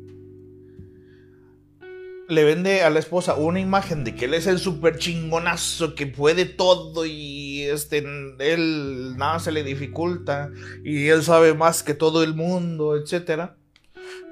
Le 2.29 2.45
vende 2.45 2.83
a 2.83 2.91
la 2.91 3.01
esposa 3.01 3.35
una 3.35 3.59
imagen 3.59 4.05
de 4.05 4.15
que 4.15 4.27
él 4.27 4.35
es 4.35 4.47
el 4.47 4.61
super 4.61 4.97
chingonazo 4.97 5.97
que 5.97 6.07
puede 6.07 6.45
todo 6.45 7.05
y 7.05 7.63
este, 7.63 7.99
él 8.39 9.17
nada 9.17 9.41
se 9.41 9.51
le 9.51 9.65
dificulta 9.65 10.53
y 10.85 11.09
él 11.09 11.25
sabe 11.25 11.55
más 11.55 11.83
que 11.83 11.95
todo 11.95 12.23
el 12.23 12.37
mundo, 12.37 12.97
etc. 12.97 13.51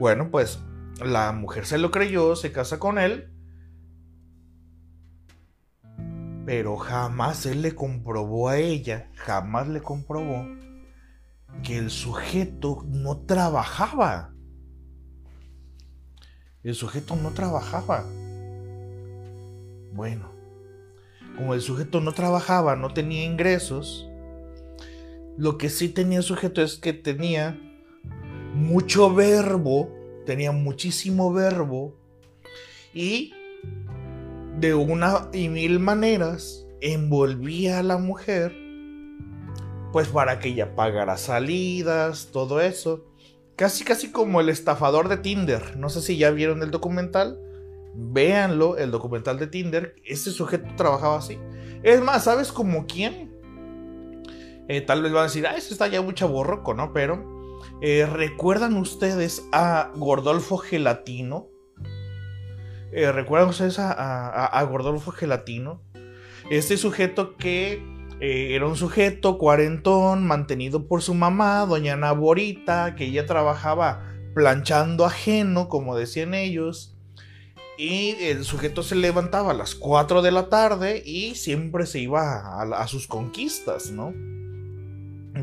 Bueno, 0.01 0.31
pues 0.31 0.61
la 1.05 1.33
mujer 1.33 1.67
se 1.67 1.79
lo 1.79 1.91
creyó, 1.91 2.37
se 2.37 2.53
casa 2.53 2.79
con 2.79 2.99
él 2.99 3.33
Pero 6.49 6.79
jamás 6.79 7.45
él 7.45 7.61
le 7.61 7.75
comprobó 7.75 8.49
a 8.49 8.57
ella, 8.57 9.11
jamás 9.17 9.69
le 9.69 9.83
comprobó 9.83 10.47
que 11.63 11.77
el 11.77 11.91
sujeto 11.91 12.87
no 12.87 13.19
trabajaba. 13.19 14.33
El 16.63 16.75
sujeto 16.75 17.17
no 17.17 17.33
trabajaba. 17.33 18.07
Bueno, 19.93 20.33
como 21.37 21.53
el 21.53 21.61
sujeto 21.61 22.01
no 22.01 22.13
trabajaba, 22.13 22.77
no 22.77 22.95
tenía 22.95 23.27
ingresos, 23.27 24.09
lo 25.37 25.59
que 25.59 25.69
sí 25.69 25.91
tenía 25.91 26.17
el 26.17 26.25
sujeto 26.25 26.63
es 26.63 26.79
que 26.79 26.95
tenía 26.95 27.61
mucho 28.59 29.15
verbo, 29.15 29.91
tenía 30.27 30.53
muchísimo 30.53 31.33
verbo 31.33 31.95
y 32.93 33.33
de 34.59 34.75
una 34.75 35.29
y 35.33 35.49
mil 35.49 35.79
maneras 35.79 36.67
envolvía 36.81 37.79
a 37.79 37.83
la 37.83 37.99
mujer, 37.99 38.53
pues 39.93 40.09
para 40.09 40.41
que 40.41 40.49
ella 40.49 40.75
pagara 40.75 41.17
salidas, 41.17 42.31
todo 42.33 42.61
eso. 42.61 43.05
Casi, 43.57 43.85
casi 43.85 44.13
como 44.13 44.41
el 44.41 44.49
estafador 44.49 45.09
de 45.09 45.17
Tinder. 45.17 45.77
No 45.77 45.89
sé 45.89 46.01
si 46.01 46.17
ya 46.17 46.31
vieron 46.31 46.63
el 46.63 46.71
documental. 46.71 47.41
Véanlo, 47.95 48.77
el 48.77 48.93
documental 48.93 49.39
de 49.39 49.49
Tinder. 49.49 49.97
Ese 50.05 50.31
sujeto 50.31 50.69
trabajaba 50.77 51.19
así. 51.19 51.39
Es 51.83 52.01
más, 52.01 52.25
¿sabes 52.25 52.53
como 52.53 52.87
quién? 52.87 53.33
Eh, 54.69 54.81
tal 54.83 55.03
vez 55.03 55.13
van 55.13 55.23
a 55.23 55.25
decir, 55.25 55.47
ah, 55.47 55.57
ese 55.57 55.73
está 55.73 55.89
ya 55.89 56.03
mucho 56.03 56.29
borroco, 56.29 56.75
¿no? 56.75 56.93
Pero, 56.93 57.38
eh, 57.81 58.07
¿recuerdan 58.07 58.77
ustedes 58.77 59.47
a 59.53 59.91
Gordolfo 59.95 60.59
Gelatino? 60.59 61.49
Eh, 62.93 63.13
¿Recuerdan 63.13 63.51
ustedes 63.51 63.79
a, 63.79 64.67
Gordolfo 64.69 65.13
Gelatino? 65.13 65.83
Este 66.51 66.77
sujeto 66.77 67.37
que 67.37 67.83
eh, 68.21 68.55
era 68.55 68.67
un 68.67 68.77
sujeto 68.77 69.39
cuarentón, 69.39 70.27
mantenido 70.27 70.89
por 70.89 71.03
su 71.03 71.15
mamá, 71.15 71.67
doña 71.67 71.97
Naborita, 71.97 72.95
que 72.97 73.05
ella 73.05 73.27
trabajaba 73.27 74.03
planchando 74.35 75.05
ajeno, 75.05 75.69
como 75.69 75.97
decían 75.97 76.35
ellos. 76.35 76.97
Y 77.77 78.17
el 78.23 78.45
sujeto 78.45 78.83
se 78.83 78.97
levantaba 78.97 79.53
a 79.53 79.55
las 79.55 79.77
4 79.77 80.23
de 80.23 80.33
la 80.33 80.49
tarde 80.49 81.01
y 81.05 81.37
siempre 81.37 81.87
se 81.87 82.01
iba 82.01 82.61
a, 82.61 82.89
sus 82.89 83.07
conquistas, 83.07 83.93
¿no? 83.93 84.13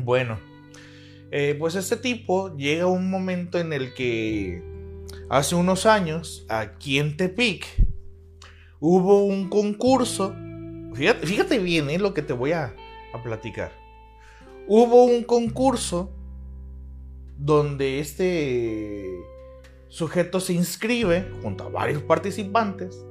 Bueno, 0.02 0.38
eh, 1.30 1.56
pues 1.58 1.74
este 1.74 1.96
tipo 1.96 2.56
llega 2.56 2.86
un 2.86 3.10
momento 3.10 3.58
en 3.58 3.72
el 3.72 3.94
que 3.94 4.62
hace 5.28 5.54
unos 5.54 5.86
años, 5.86 6.46
aquí 6.48 6.98
en 6.98 7.16
Tepic, 7.16 7.66
hubo 8.80 9.24
un 9.24 9.48
concurso. 9.48 10.34
Fíjate, 10.94 11.58
bien 11.58 11.90
¿eh? 11.90 11.98
lo 11.98 12.14
que 12.14 12.22
te 12.22 12.32
voy 12.32 12.52
a, 12.52 12.74
a 13.12 13.22
platicar. 13.22 13.72
Hubo 14.66 15.04
un 15.04 15.24
concurso 15.24 16.10
donde 17.36 18.00
este 18.00 19.04
sujeto 19.88 20.40
se 20.40 20.54
inscribe 20.54 21.30
junto 21.42 21.64
a 21.64 21.68
varios 21.68 22.02
participantes 22.02 23.04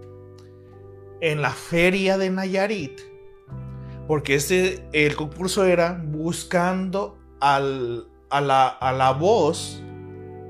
en 1.21 1.41
la 1.41 1.51
feria 1.51 2.17
de 2.17 2.30
Nayarit. 2.30 2.99
Porque 4.08 4.36
ese, 4.36 4.84
el 4.93 5.15
concurso 5.15 5.65
era 5.65 6.01
buscando 6.04 7.17
a, 7.39 7.60
la, 7.60 8.67
a 8.67 8.91
la 8.93 9.12
voz 9.12 9.82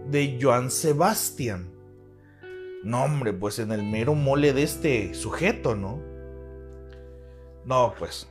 de 0.09 0.37
Joan 0.41 0.71
Sebastián. 0.71 1.71
No, 2.83 3.03
hombre, 3.03 3.33
pues 3.33 3.59
en 3.59 3.71
el 3.71 3.83
mero 3.83 4.13
mole 4.13 4.53
de 4.53 4.63
este 4.63 5.13
sujeto, 5.13 5.75
¿no? 5.75 5.99
No, 7.65 7.95
pues. 7.97 8.27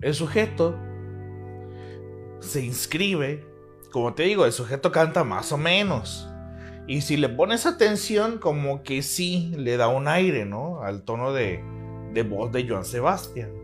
El 0.00 0.14
sujeto 0.14 0.76
se 2.40 2.64
inscribe. 2.64 3.46
Como 3.92 4.14
te 4.14 4.24
digo, 4.24 4.44
el 4.44 4.52
sujeto 4.52 4.90
canta 4.92 5.24
más 5.24 5.52
o 5.52 5.56
menos. 5.56 6.28
Y 6.86 7.02
si 7.02 7.16
le 7.16 7.28
pones 7.28 7.66
atención, 7.66 8.38
como 8.38 8.82
que 8.82 9.02
sí 9.02 9.52
le 9.56 9.76
da 9.76 9.88
un 9.88 10.08
aire, 10.08 10.44
¿no? 10.44 10.82
Al 10.82 11.02
tono 11.02 11.32
de, 11.32 11.62
de 12.12 12.22
voz 12.22 12.50
de 12.50 12.66
Joan 12.66 12.84
Sebastián. 12.84 13.57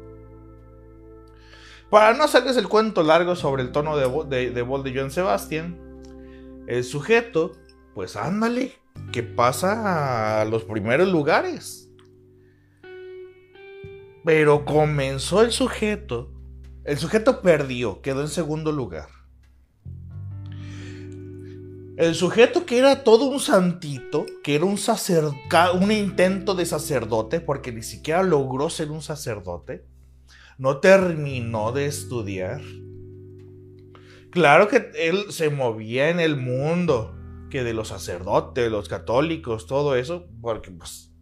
Para 1.90 2.14
no 2.14 2.24
hacerles 2.24 2.56
el 2.56 2.68
cuento 2.68 3.02
largo 3.02 3.36
sobre 3.36 3.62
el 3.62 3.72
tono 3.72 3.96
de, 3.96 4.50
de, 4.50 4.62
voz 4.62 4.82
de 4.82 4.94
Joan 4.94 5.10
Sebastián, 5.10 5.78
el 6.66 6.82
sujeto, 6.82 7.52
pues 7.94 8.16
ándale, 8.16 8.72
que 9.12 9.22
pasa 9.22 10.40
a 10.40 10.44
los 10.44 10.64
primeros 10.64 11.08
lugares. 11.08 11.90
Pero 14.24 14.64
comenzó 14.64 15.42
el 15.42 15.52
sujeto. 15.52 16.32
El 16.84 16.98
sujeto 16.98 17.42
perdió, 17.42 18.00
quedó 18.00 18.22
en 18.22 18.28
segundo 18.28 18.72
lugar. 18.72 19.08
El 21.96 22.16
sujeto 22.16 22.66
que 22.66 22.78
era 22.78 23.04
todo 23.04 23.26
un 23.26 23.38
santito, 23.38 24.26
que 24.42 24.56
era 24.56 24.64
un 24.64 24.78
un 25.80 25.92
intento 25.92 26.54
de 26.54 26.66
sacerdote, 26.66 27.40
porque 27.40 27.70
ni 27.70 27.82
siquiera 27.82 28.24
logró 28.24 28.68
ser 28.68 28.90
un 28.90 29.00
sacerdote, 29.00 29.86
no 30.58 30.78
terminó 30.78 31.72
de 31.72 31.86
estudiar. 31.86 32.60
Claro 34.30 34.68
que 34.68 34.90
él 34.96 35.26
se 35.30 35.50
movía 35.50 36.10
en 36.10 36.20
el 36.20 36.36
mundo, 36.36 37.16
que 37.50 37.62
de 37.62 37.74
los 37.74 37.88
sacerdotes, 37.88 38.70
los 38.70 38.88
católicos, 38.88 39.66
todo 39.66 39.94
eso, 39.94 40.26
porque 40.40 40.70
pues, 40.70 41.12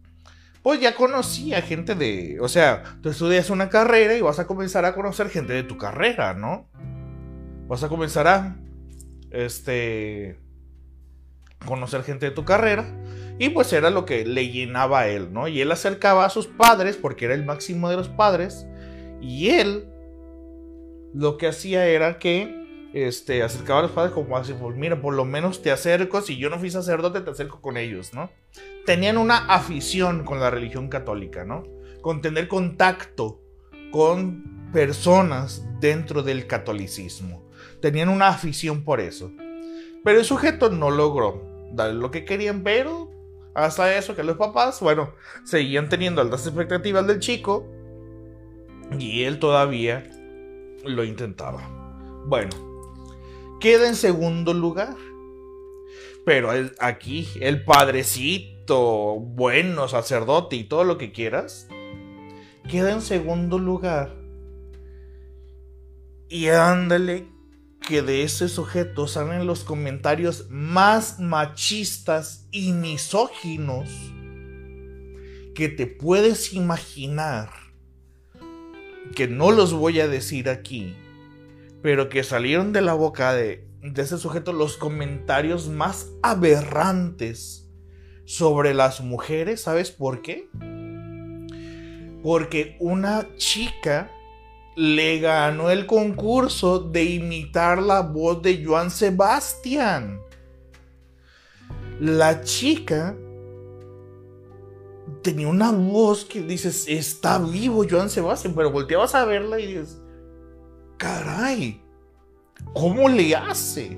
pues 0.63 0.79
ya 0.79 0.95
conocía 0.95 1.61
gente 1.61 1.93
de, 1.93 2.39
o 2.41 2.47
sea, 2.47 2.97
tú 3.01 3.09
estudias 3.09 3.49
una 3.49 3.69
carrera 3.69 4.15
y 4.15 4.21
vas 4.21 4.39
a 4.39 4.47
comenzar 4.47 4.85
a 4.85 4.95
conocer 4.95 5.29
gente 5.29 5.53
de 5.53 5.63
tu 5.63 5.77
carrera, 5.77 6.33
¿no? 6.33 6.69
Vas 7.67 7.83
a 7.83 7.89
comenzar 7.89 8.27
a, 8.27 8.57
este, 9.33 10.39
conocer 11.65 12.03
gente 12.03 12.27
de 12.27 12.31
tu 12.31 12.45
carrera. 12.45 12.85
Y 13.39 13.49
pues 13.49 13.73
era 13.73 13.89
lo 13.89 14.05
que 14.05 14.25
le 14.25 14.49
llenaba 14.49 15.01
a 15.01 15.07
él, 15.07 15.33
¿no? 15.33 15.47
Y 15.47 15.59
él 15.59 15.71
acercaba 15.71 16.23
a 16.23 16.29
sus 16.29 16.47
padres, 16.47 16.97
porque 16.97 17.25
era 17.25 17.33
el 17.33 17.43
máximo 17.43 17.89
de 17.89 17.97
los 17.97 18.07
padres. 18.07 18.67
Y 19.23 19.51
él 19.51 19.85
lo 21.13 21.37
que 21.37 21.47
hacía 21.47 21.87
era 21.87 22.19
que 22.19 22.91
este, 22.93 23.41
acercaba 23.41 23.79
a 23.79 23.83
los 23.83 23.91
padres 23.91 24.13
como 24.13 24.35
así, 24.35 24.53
pues 24.53 24.75
mira, 24.75 25.01
por 25.01 25.13
lo 25.13 25.23
menos 25.23 25.61
te 25.61 25.71
acerco, 25.71 26.21
si 26.21 26.37
yo 26.37 26.49
no 26.49 26.59
fui 26.59 26.69
sacerdote, 26.69 27.21
te 27.21 27.31
acerco 27.31 27.61
con 27.61 27.77
ellos, 27.77 28.13
¿no? 28.13 28.29
Tenían 28.85 29.17
una 29.17 29.37
afición 29.47 30.25
con 30.25 30.41
la 30.41 30.49
religión 30.49 30.89
católica, 30.89 31.45
¿no? 31.45 31.63
Con 32.01 32.21
tener 32.21 32.49
contacto 32.49 33.39
con 33.91 34.71
personas 34.73 35.65
dentro 35.79 36.21
del 36.21 36.45
catolicismo. 36.45 37.49
Tenían 37.81 38.09
una 38.09 38.27
afición 38.27 38.83
por 38.83 38.99
eso. 38.99 39.31
Pero 40.03 40.19
el 40.19 40.25
sujeto 40.25 40.69
no 40.69 40.91
logró 40.91 41.41
darle 41.71 41.99
lo 41.99 42.11
que 42.11 42.25
querían, 42.25 42.61
pero 42.61 43.09
hasta 43.55 43.95
eso 43.95 44.15
que 44.15 44.23
los 44.23 44.35
papás, 44.35 44.81
bueno, 44.81 45.13
seguían 45.45 45.87
teniendo 45.87 46.21
altas 46.21 46.45
expectativas 46.45 47.07
del 47.07 47.19
chico 47.19 47.69
y 48.99 49.23
él 49.23 49.39
todavía 49.39 50.09
lo 50.85 51.03
intentaba. 51.03 51.67
Bueno, 52.25 52.51
queda 53.59 53.87
en 53.87 53.95
segundo 53.95 54.53
lugar. 54.53 54.95
Pero 56.25 56.51
aquí 56.79 57.27
el 57.41 57.65
padrecito, 57.65 59.19
bueno, 59.19 59.89
sacerdote 59.89 60.55
y 60.55 60.63
todo 60.63 60.85
lo 60.85 60.97
que 60.97 61.11
quieras, 61.11 61.67
queda 62.69 62.93
en 62.93 63.01
segundo 63.01 63.59
lugar. 63.59 64.15
Y 66.29 66.47
ándale 66.47 67.27
que 67.85 68.01
de 68.01 68.23
ese 68.23 68.47
sujeto 68.47 69.07
salen 69.07 69.45
los 69.45 69.65
comentarios 69.65 70.47
más 70.49 71.19
machistas 71.19 72.47
y 72.51 72.71
misóginos 72.71 73.89
que 75.53 75.69
te 75.69 75.85
puedes 75.85 76.53
imaginar, 76.53 77.49
que 79.15 79.27
no 79.27 79.51
los 79.51 79.73
voy 79.73 79.99
a 79.99 80.07
decir 80.07 80.49
aquí, 80.49 80.95
pero 81.81 82.09
que 82.09 82.23
salieron 82.23 82.73
de 82.73 82.81
la 82.81 82.93
boca 82.93 83.33
de, 83.33 83.67
ese 83.95 84.17
sujeto 84.17 84.53
los 84.53 84.77
comentarios 84.77 85.69
más 85.69 86.09
aberrantes 86.21 87.69
sobre 88.25 88.73
las 88.73 89.01
mujeres, 89.01 89.61
¿sabes 89.61 89.91
por 89.91 90.21
qué? 90.21 90.49
Porque 92.23 92.77
una 92.79 93.27
chica 93.35 94.09
le 94.75 95.19
ganó 95.19 95.69
el 95.69 95.85
concurso 95.85 96.79
de 96.79 97.03
imitar 97.03 97.81
la 97.81 98.01
voz 98.01 98.41
de 98.41 98.63
Joan 98.63 98.89
Sebastián. 98.89 100.21
La 101.99 102.41
chica 102.41 103.15
tenía 105.23 105.47
una 105.47 105.71
voz 105.71 106.25
que 106.25 106.41
dices, 106.41 106.87
está 106.87 107.39
vivo 107.39 107.85
Joan 107.89 108.09
Sebastián, 108.09 108.53
pero 108.55 108.71
volteabas 108.71 109.15
a 109.15 109.25
verla 109.25 109.59
y 109.59 109.67
dices, 109.67 110.01
caray, 110.97 111.81
¿cómo 112.73 113.09
le 113.09 113.35
hace? 113.35 113.97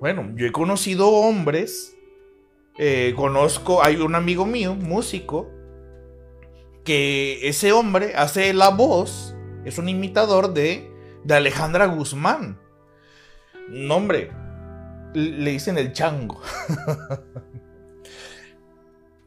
Bueno, 0.00 0.32
yo 0.34 0.46
he 0.46 0.52
conocido 0.52 1.08
hombres, 1.10 1.96
eh, 2.78 3.12
conozco, 3.14 3.84
hay 3.84 3.96
un 3.96 4.14
amigo 4.14 4.46
mío, 4.46 4.74
músico, 4.74 5.48
que 6.84 7.46
ese 7.46 7.72
hombre 7.72 8.14
hace 8.16 8.52
la 8.52 8.70
voz 8.70 9.36
es 9.64 9.78
un 9.78 9.88
imitador 9.88 10.52
de, 10.54 10.90
de 11.22 11.34
Alejandra 11.34 11.86
Guzmán. 11.86 12.58
Nombre, 13.68 14.32
le 15.14 15.50
dicen 15.52 15.78
el 15.78 15.92
chango. 15.92 16.40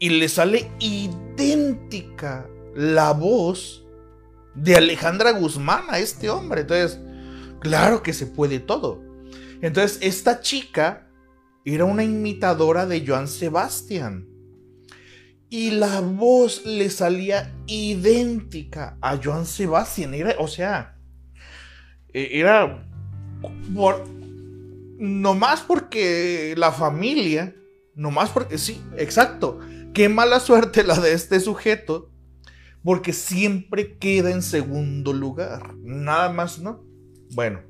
y 0.06 0.10
le 0.10 0.30
sale 0.30 0.70
idéntica 0.80 2.48
la 2.76 3.12
voz 3.12 3.84
de 4.54 4.76
Alejandra 4.76 5.32
Guzmán 5.32 5.86
a 5.90 5.98
este 5.98 6.30
hombre. 6.30 6.62
Entonces, 6.62 7.00
claro 7.60 8.04
que 8.04 8.14
se 8.14 8.28
puede 8.28 8.60
todo. 8.60 9.02
Entonces, 9.64 9.98
esta 10.02 10.42
chica 10.42 11.10
era 11.66 11.86
una 11.86 12.04
imitadora 12.04 12.86
de 12.86 13.04
Joan 13.04 13.28
Sebastián 13.28 14.28
y 15.50 15.72
la 15.72 16.02
voz 16.02 16.64
le 16.68 16.92
salía 16.92 17.52
idéntica 17.66 19.00
a 19.02 19.18
Joan 19.18 19.48
Sebastián. 19.48 20.14
Era, 20.14 20.36
o 20.38 20.48
sea, 20.48 21.00
e, 22.14 22.42
era 22.42 22.88
por, 23.74 24.08
más 25.00 25.62
porque 25.62 26.54
la 26.56 26.72
familia, 26.72 27.56
más 27.96 28.30
porque 28.30 28.60
sí, 28.60 28.80
exacto. 28.98 29.62
Qué 29.96 30.10
mala 30.10 30.42
suerte 30.42 30.84
la 30.84 31.00
de 31.00 31.14
este 31.14 31.40
sujeto, 31.40 32.12
porque 32.84 33.14
siempre 33.14 33.98
queda 33.98 34.30
en 34.30 34.42
segundo 34.42 35.14
lugar. 35.14 35.74
Nada 35.78 36.34
más, 36.34 36.60
¿no? 36.60 36.84
Bueno. 37.32 37.62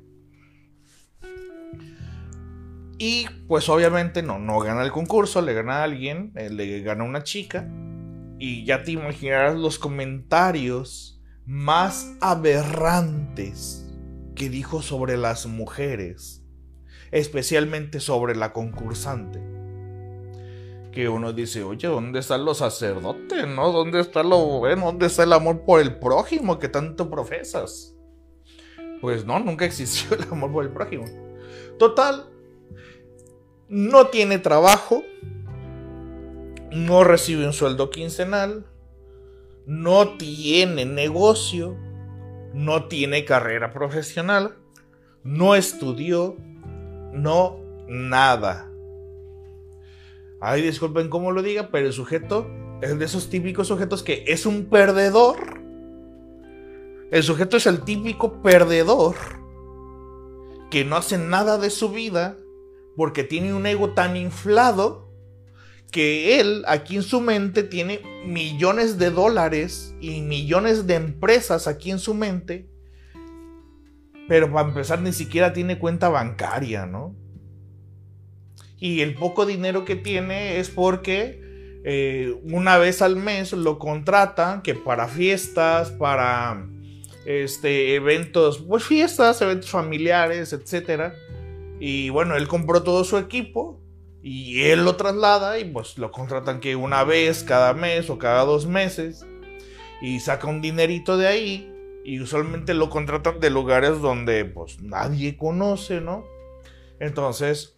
Y 2.98 3.28
pues 3.46 3.68
obviamente 3.68 4.24
no, 4.24 4.40
no 4.40 4.58
gana 4.58 4.82
el 4.82 4.90
concurso, 4.90 5.40
le 5.40 5.54
gana 5.54 5.78
a 5.78 5.84
alguien, 5.84 6.32
eh, 6.34 6.50
le 6.50 6.80
gana 6.80 7.04
una 7.04 7.22
chica. 7.22 7.70
Y 8.40 8.64
ya 8.64 8.82
te 8.82 8.90
imaginarás 8.90 9.54
los 9.54 9.78
comentarios 9.78 11.22
más 11.44 12.16
aberrantes 12.20 13.88
que 14.34 14.50
dijo 14.50 14.82
sobre 14.82 15.16
las 15.16 15.46
mujeres, 15.46 16.44
especialmente 17.12 18.00
sobre 18.00 18.34
la 18.34 18.52
concursante. 18.52 19.55
Que 20.96 21.10
uno 21.10 21.34
dice, 21.34 21.62
oye, 21.62 21.88
¿dónde 21.88 22.20
están 22.20 22.46
los 22.46 22.56
sacerdotes? 22.56 23.46
¿No? 23.46 23.70
¿Dónde 23.70 24.00
está 24.00 24.22
lo? 24.22 24.38
¿Dónde 24.38 25.04
está 25.04 25.24
el 25.24 25.34
amor 25.34 25.60
por 25.66 25.82
el 25.82 25.98
prójimo 25.98 26.58
que 26.58 26.70
tanto 26.70 27.10
profesas? 27.10 27.94
Pues 29.02 29.26
no, 29.26 29.38
nunca 29.38 29.66
existió 29.66 30.16
el 30.16 30.22
amor 30.32 30.50
por 30.50 30.64
el 30.64 30.70
prójimo. 30.70 31.04
Total, 31.78 32.30
no 33.68 34.06
tiene 34.06 34.38
trabajo, 34.38 35.02
no 36.72 37.04
recibe 37.04 37.44
un 37.44 37.52
sueldo 37.52 37.90
quincenal, 37.90 38.64
no 39.66 40.16
tiene 40.16 40.86
negocio, 40.86 41.76
no 42.54 42.88
tiene 42.88 43.26
carrera 43.26 43.70
profesional, 43.70 44.56
no 45.22 45.56
estudió, 45.56 46.38
no 47.12 47.58
nada. 47.86 48.70
Ay, 50.48 50.62
disculpen 50.62 51.08
cómo 51.08 51.32
lo 51.32 51.42
diga, 51.42 51.70
pero 51.72 51.88
el 51.88 51.92
sujeto 51.92 52.48
es 52.80 52.96
de 52.96 53.04
esos 53.04 53.30
típicos 53.30 53.66
sujetos 53.66 54.04
que 54.04 54.22
es 54.28 54.46
un 54.46 54.66
perdedor. 54.66 55.38
El 57.10 57.24
sujeto 57.24 57.56
es 57.56 57.66
el 57.66 57.82
típico 57.82 58.42
perdedor 58.42 59.16
que 60.70 60.84
no 60.84 60.94
hace 60.94 61.18
nada 61.18 61.58
de 61.58 61.68
su 61.70 61.90
vida 61.90 62.36
porque 62.94 63.24
tiene 63.24 63.54
un 63.54 63.66
ego 63.66 63.90
tan 63.90 64.16
inflado 64.16 65.10
que 65.90 66.38
él 66.38 66.62
aquí 66.68 66.94
en 66.94 67.02
su 67.02 67.20
mente 67.20 67.64
tiene 67.64 68.00
millones 68.24 68.98
de 68.98 69.10
dólares 69.10 69.96
y 70.00 70.20
millones 70.20 70.86
de 70.86 70.94
empresas 70.94 71.66
aquí 71.66 71.90
en 71.90 71.98
su 71.98 72.14
mente, 72.14 72.70
pero 74.28 74.52
para 74.52 74.68
empezar 74.68 75.02
ni 75.02 75.12
siquiera 75.12 75.52
tiene 75.52 75.80
cuenta 75.80 76.08
bancaria, 76.08 76.86
¿no? 76.86 77.16
Y 78.78 79.00
el 79.00 79.14
poco 79.14 79.46
dinero 79.46 79.84
que 79.84 79.96
tiene 79.96 80.58
es 80.58 80.68
porque 80.68 81.40
eh, 81.84 82.34
una 82.42 82.78
vez 82.78 83.00
al 83.00 83.16
mes 83.16 83.52
lo 83.52 83.78
contratan 83.78 84.62
que 84.62 84.74
para 84.74 85.08
fiestas, 85.08 85.90
para 85.92 86.66
este, 87.24 87.94
eventos, 87.94 88.58
pues 88.58 88.84
fiestas, 88.84 89.40
eventos 89.40 89.70
familiares, 89.70 90.52
etc. 90.52 91.12
Y 91.80 92.10
bueno, 92.10 92.36
él 92.36 92.48
compró 92.48 92.82
todo 92.82 93.04
su 93.04 93.18
equipo 93.18 93.80
y 94.22 94.62
él 94.62 94.84
lo 94.84 94.96
traslada 94.96 95.58
y 95.58 95.64
pues 95.64 95.98
lo 95.98 96.10
contratan 96.10 96.60
que 96.60 96.74
una 96.74 97.04
vez 97.04 97.44
cada 97.44 97.72
mes 97.74 98.10
o 98.10 98.18
cada 98.18 98.44
dos 98.44 98.66
meses 98.66 99.24
y 100.02 100.20
saca 100.20 100.48
un 100.48 100.60
dinerito 100.60 101.16
de 101.16 101.28
ahí 101.28 101.72
y 102.04 102.20
usualmente 102.20 102.74
lo 102.74 102.90
contratan 102.90 103.40
de 103.40 103.50
lugares 103.50 104.00
donde 104.00 104.44
pues 104.44 104.80
nadie 104.82 105.36
conoce, 105.36 106.00
¿no? 106.00 106.24
Entonces, 106.98 107.75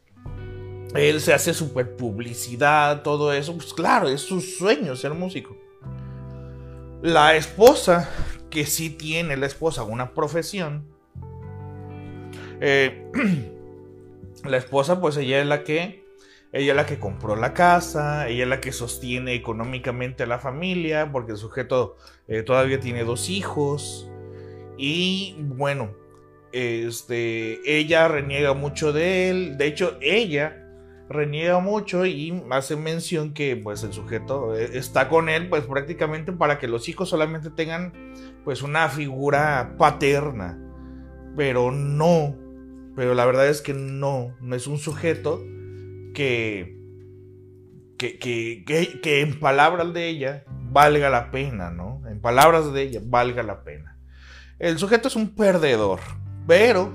él 0.95 1.21
se 1.21 1.35
hace 1.35 1.55
super 1.55 1.97
publicidad, 1.97 3.03
todo 3.03 3.33
eso, 3.33 3.55
pues 3.55 3.75
claro, 3.75 4.09
es 4.09 4.21
su 4.21 4.41
sueño 4.41 4.97
ser 4.97 5.15
músico. 5.15 5.57
La 7.03 7.37
esposa, 7.37 8.09
que 8.51 8.67
sí 8.67 8.91
tiene 8.91 9.37
la 9.37 9.47
esposa 9.47 9.83
una 9.83 10.15
profesión, 10.15 10.85
eh, 12.61 13.11
la 14.45 14.57
esposa 14.57 15.01
pues 15.01 15.17
ella 15.17 15.41
es 15.41 15.47
la 15.47 15.63
que 15.63 16.09
ella 16.51 16.73
es 16.73 16.77
la 16.77 16.87
que 16.87 16.99
compró 16.99 17.37
la 17.37 17.53
casa, 17.53 18.27
ella 18.29 18.45
es 18.45 18.49
la 18.49 18.61
que 18.61 18.73
sostiene 18.73 19.35
económicamente 19.35 20.23
a 20.23 20.27
la 20.27 20.39
familia, 20.39 21.13
porque 21.13 21.33
el 21.33 21.39
sujeto 21.39 21.97
eh, 22.27 22.43
todavía 22.43 22.81
tiene 22.81 23.05
dos 23.05 23.29
hijos. 23.29 24.11
Y 24.79 25.37
bueno, 25.39 25.95
este, 26.53 27.61
ella 27.65 28.09
reniega 28.09 28.55
mucho 28.55 28.95
de 28.95 29.29
él. 29.29 29.59
De 29.59 29.67
hecho, 29.67 29.99
ella 30.01 30.68
reniega 31.09 31.59
mucho 31.61 32.05
y 32.05 32.43
hace 32.51 32.77
mención 32.77 33.33
que 33.33 33.57
pues 33.57 33.83
el 33.83 33.93
sujeto 33.93 34.55
eh, 34.55 34.71
está 34.75 35.09
con 35.09 35.29
él 35.29 35.49
pues 35.49 35.65
prácticamente 35.65 36.33
para 36.33 36.59
que 36.59 36.69
los 36.69 36.89
hijos 36.89 37.09
solamente 37.09 37.51
tengan 37.51 37.93
pues 38.45 38.63
una 38.63 38.89
figura 38.89 39.75
paterna. 39.79 40.59
Pero 41.37 41.71
no, 41.71 42.37
pero 42.97 43.15
la 43.15 43.25
verdad 43.25 43.49
es 43.49 43.63
que 43.63 43.75
no, 43.75 44.37
no 44.41 44.57
es 44.57 44.67
un 44.67 44.79
sujeto 44.79 45.45
que, 46.15 46.77
que, 47.97 48.19
que, 48.19 48.65
que, 49.01 49.21
en 49.21 49.39
palabras 49.39 49.93
de 49.93 50.09
ella 50.09 50.45
valga 50.49 51.09
la 51.09 51.31
pena, 51.31 51.71
¿no? 51.71 52.03
En 52.09 52.21
palabras 52.21 52.73
de 52.73 52.83
ella 52.83 53.01
valga 53.05 53.43
la 53.45 53.63
pena. 53.63 53.99
El 54.59 54.79
sujeto 54.79 55.07
es 55.07 55.15
un 55.15 55.35
perdedor, 55.35 56.01
pero 56.49 56.93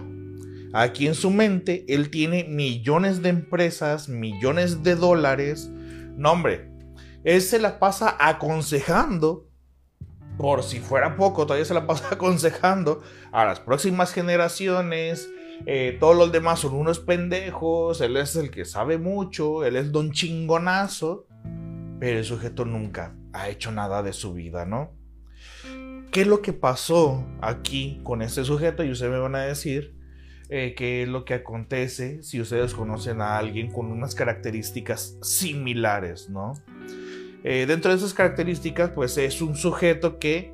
aquí 0.74 1.08
en 1.08 1.16
su 1.16 1.30
mente 1.30 1.86
él 1.88 2.10
tiene 2.10 2.44
millones 2.44 3.22
de 3.22 3.30
empresas, 3.30 4.10
millones 4.10 4.84
de 4.84 4.96
dólares. 4.96 5.72
No, 6.18 6.32
hombre, 6.32 6.70
él 7.24 7.42
se 7.42 7.60
la 7.60 7.80
pasa 7.80 8.18
aconsejando, 8.20 9.48
por 10.38 10.64
si 10.64 10.80
fuera 10.80 11.16
poco, 11.16 11.46
todavía 11.46 11.66
se 11.66 11.74
la 11.74 11.88
pasa 11.88 12.10
aconsejando 12.12 13.02
a 13.32 13.46
las 13.46 13.60
próximas 13.60 14.12
generaciones, 14.12 15.30
eh, 15.66 15.96
todos 16.00 16.18
los 16.18 16.32
demás 16.32 16.60
son 16.60 16.74
unos 16.74 17.00
pendejos, 17.00 18.02
él 18.02 18.18
es 18.18 18.36
el 18.36 18.52
que 18.52 18.66
sabe 18.66 18.98
mucho, 18.98 19.64
él 19.64 19.76
es 19.76 19.92
don 19.92 20.12
chingonazo, 20.12 21.28
pero 22.00 22.20
el 22.20 22.26
sujeto 22.26 22.66
nunca 22.66 23.16
ha 23.32 23.50
hecho 23.50 23.72
nada 23.72 24.04
de 24.04 24.12
su 24.12 24.34
vida, 24.34 24.66
¿no? 24.66 24.92
¿Qué 26.12 26.22
es 26.22 26.28
lo 26.28 26.42
que 26.42 26.54
pasó 26.54 27.26
aquí 27.42 28.02
con 28.04 28.22
este 28.22 28.44
sujeto? 28.44 28.84
Y 28.84 28.92
ustedes 28.92 29.12
me 29.12 29.20
van 29.20 29.36
a 29.36 29.42
decir 29.42 29.96
eh, 30.54 30.76
qué 30.76 31.04
es 31.04 31.10
lo 31.10 31.26
que 31.26 31.34
acontece 31.34 32.22
si 32.24 32.40
ustedes 32.40 32.74
conocen 32.74 33.22
a 33.22 33.38
alguien 33.38 33.72
con 33.72 33.88
unas 33.92 34.16
características 34.16 35.18
similares, 35.22 36.30
¿no? 36.30 36.54
Eh, 37.44 37.66
dentro 37.68 37.92
de 37.92 37.98
esas 37.98 38.14
características, 38.14 38.92
pues 38.92 39.18
es 39.18 39.42
un 39.42 39.56
sujeto 39.56 40.20
que 40.20 40.54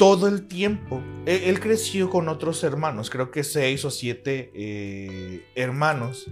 todo 0.00 0.28
el 0.28 0.46
tiempo. 0.46 1.02
E, 1.26 1.50
él, 1.50 1.60
creció 1.60 2.08
con 2.08 2.30
otros 2.30 2.64
hermanos, 2.64 3.10
creo 3.10 3.30
que 3.30 3.44
seis 3.44 3.84
o 3.84 3.90
siete 3.90 4.50
eh, 4.54 5.44
hermanos, 5.54 6.26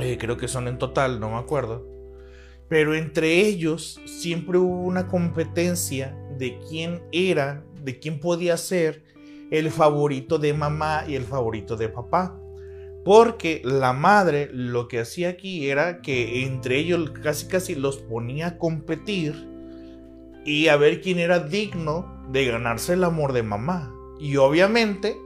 eh, 0.00 0.16
creo 0.20 0.36
que 0.36 0.46
son 0.46 0.68
en 0.68 0.78
total, 0.78 1.18
no 1.18 1.30
me 1.30 1.36
acuerdo. 1.36 1.84
Pero 2.68 2.94
entre 2.94 3.40
ellos 3.40 4.00
siempre 4.04 4.58
hubo 4.58 4.82
una 4.82 5.08
competencia 5.08 6.16
de 6.38 6.60
quién 6.68 7.02
era, 7.10 7.64
de 7.82 7.98
quién 7.98 8.20
podía 8.20 8.56
ser 8.56 9.02
el 9.50 9.70
favorito 9.70 10.38
de 10.38 10.54
mamá 10.54 11.04
y 11.06 11.14
el 11.14 11.24
favorito 11.24 11.76
de 11.76 11.88
papá. 11.88 12.40
Porque 13.04 13.62
la 13.64 13.92
madre 13.92 14.50
lo 14.52 14.88
que 14.88 15.00
hacía 15.00 15.28
aquí 15.28 15.70
era 15.70 16.02
que 16.02 16.44
entre 16.44 16.78
ellos 16.78 17.10
casi 17.22 17.46
casi 17.46 17.74
los 17.76 17.98
ponía 17.98 18.48
a 18.48 18.58
competir 18.58 19.48
y 20.44 20.68
a 20.68 20.76
ver 20.76 21.00
quién 21.00 21.18
era 21.18 21.40
digno 21.40 22.24
de 22.30 22.46
ganarse 22.46 22.94
el 22.94 23.04
amor 23.04 23.32
de 23.32 23.42
mamá. 23.42 23.94
Y 24.18 24.36
obviamente, 24.36 25.16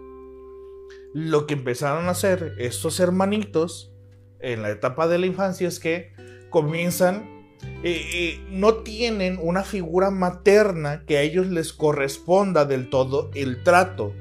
lo 1.14 1.46
que 1.46 1.54
empezaron 1.54 2.06
a 2.06 2.10
hacer 2.10 2.54
estos 2.58 3.00
hermanitos 3.00 3.92
en 4.40 4.62
la 4.62 4.70
etapa 4.70 5.08
de 5.08 5.18
la 5.18 5.26
infancia 5.26 5.68
es 5.68 5.78
que 5.78 6.12
comienzan, 6.50 7.29
eh, 7.62 8.10
eh, 8.12 8.46
no 8.50 8.76
tienen 8.76 9.38
una 9.40 9.64
figura 9.64 10.10
materna 10.10 11.04
que 11.06 11.18
a 11.18 11.22
ellos 11.22 11.46
les 11.46 11.72
corresponda 11.72 12.64
del 12.64 12.90
todo 12.90 13.30
el 13.34 13.62
trato. 13.62 14.12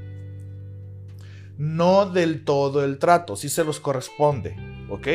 No 1.58 2.10
del 2.10 2.46
todo 2.46 2.86
el 2.86 3.00
trato, 3.00 3.36
sí 3.36 3.50
se 3.50 3.64
los 3.64 3.80
corresponde, 3.80 4.56
¿ok? 4.90 5.08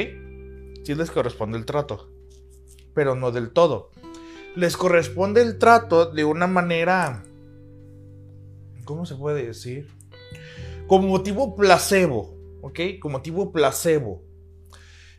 Sí 0.85 0.95
les 0.95 1.11
corresponde 1.11 1.57
el 1.57 1.65
trato, 1.65 2.11
pero 2.93 3.15
no 3.15 3.33
del 3.33 3.51
todo. 3.51 3.91
Les 4.55 4.77
corresponde 4.77 5.41
el 5.41 5.59
trato 5.59 6.07
de 6.13 6.25
una 6.25 6.47
manera 6.47 7.25
¿cómo 8.85 9.07
se 9.07 9.17
puede 9.17 9.47
decir? 9.47 9.89
Como 10.87 11.09
motivo 11.09 11.57
placebo, 11.57 12.37
¿ok? 12.63 12.81
Como 13.01 13.19
motivo 13.19 13.53
placebo. 13.53 14.23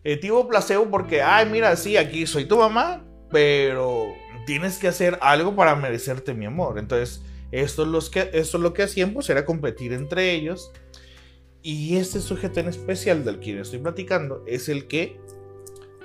Eh, 0.06 0.18
tipo 0.18 0.48
placebo 0.48 0.90
porque, 0.92 1.24
ay, 1.24 1.48
mira, 1.50 1.76
sí, 1.76 1.98
aquí 1.98 2.28
soy 2.28 2.46
tu 2.46 2.58
mamá, 2.58 3.04
pero 3.32 4.14
tienes 4.46 4.78
que 4.78 4.88
hacer 4.88 5.18
algo 5.20 5.56
para 5.56 5.76
merecerte 5.76 6.36
mi 6.36 6.46
amor. 6.46 6.78
Entonces, 6.78 7.24
esto 7.52 7.82
es, 7.82 7.88
lo 7.90 8.00
que, 8.12 8.30
esto 8.32 8.58
es 8.58 8.64
lo 8.64 8.72
que 8.72 8.84
hacían, 8.84 9.14
pues 9.14 9.28
era 9.32 9.46
competir 9.46 9.94
entre 9.94 10.32
ellos. 10.34 10.72
Y 11.64 11.98
este 11.98 12.22
sujeto 12.22 12.60
en 12.60 12.68
especial 12.68 13.26
del 13.26 13.40
quien 13.40 13.58
estoy 13.58 13.80
platicando 13.80 14.44
es 14.46 14.70
el 14.70 14.86
que 14.86 15.20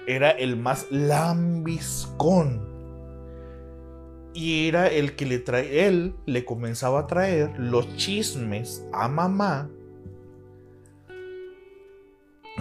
era 0.07 0.31
el 0.31 0.57
más 0.57 0.87
lambiscón 0.91 2.67
y 4.33 4.69
era 4.69 4.89
el 4.89 5.15
que 5.15 5.27
le 5.27 5.41
trae, 5.41 5.87
él 5.87 6.15
le 6.25 6.47
comenzaba 6.47 7.01
a 7.01 7.07
traer 7.07 7.51
los 7.59 7.95
chismes 7.97 8.83
a 8.95 9.09
mamá 9.09 9.69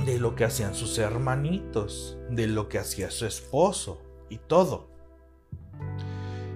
de 0.05 0.19
lo 0.19 0.35
que 0.35 0.45
hacían 0.45 0.75
sus 0.75 0.97
hermanitos, 0.97 2.17
de 2.29 2.47
lo 2.47 2.69
que 2.69 2.79
hacía 2.79 3.11
su 3.11 3.25
esposo 3.25 4.01
y 4.29 4.37
todo. 4.37 4.89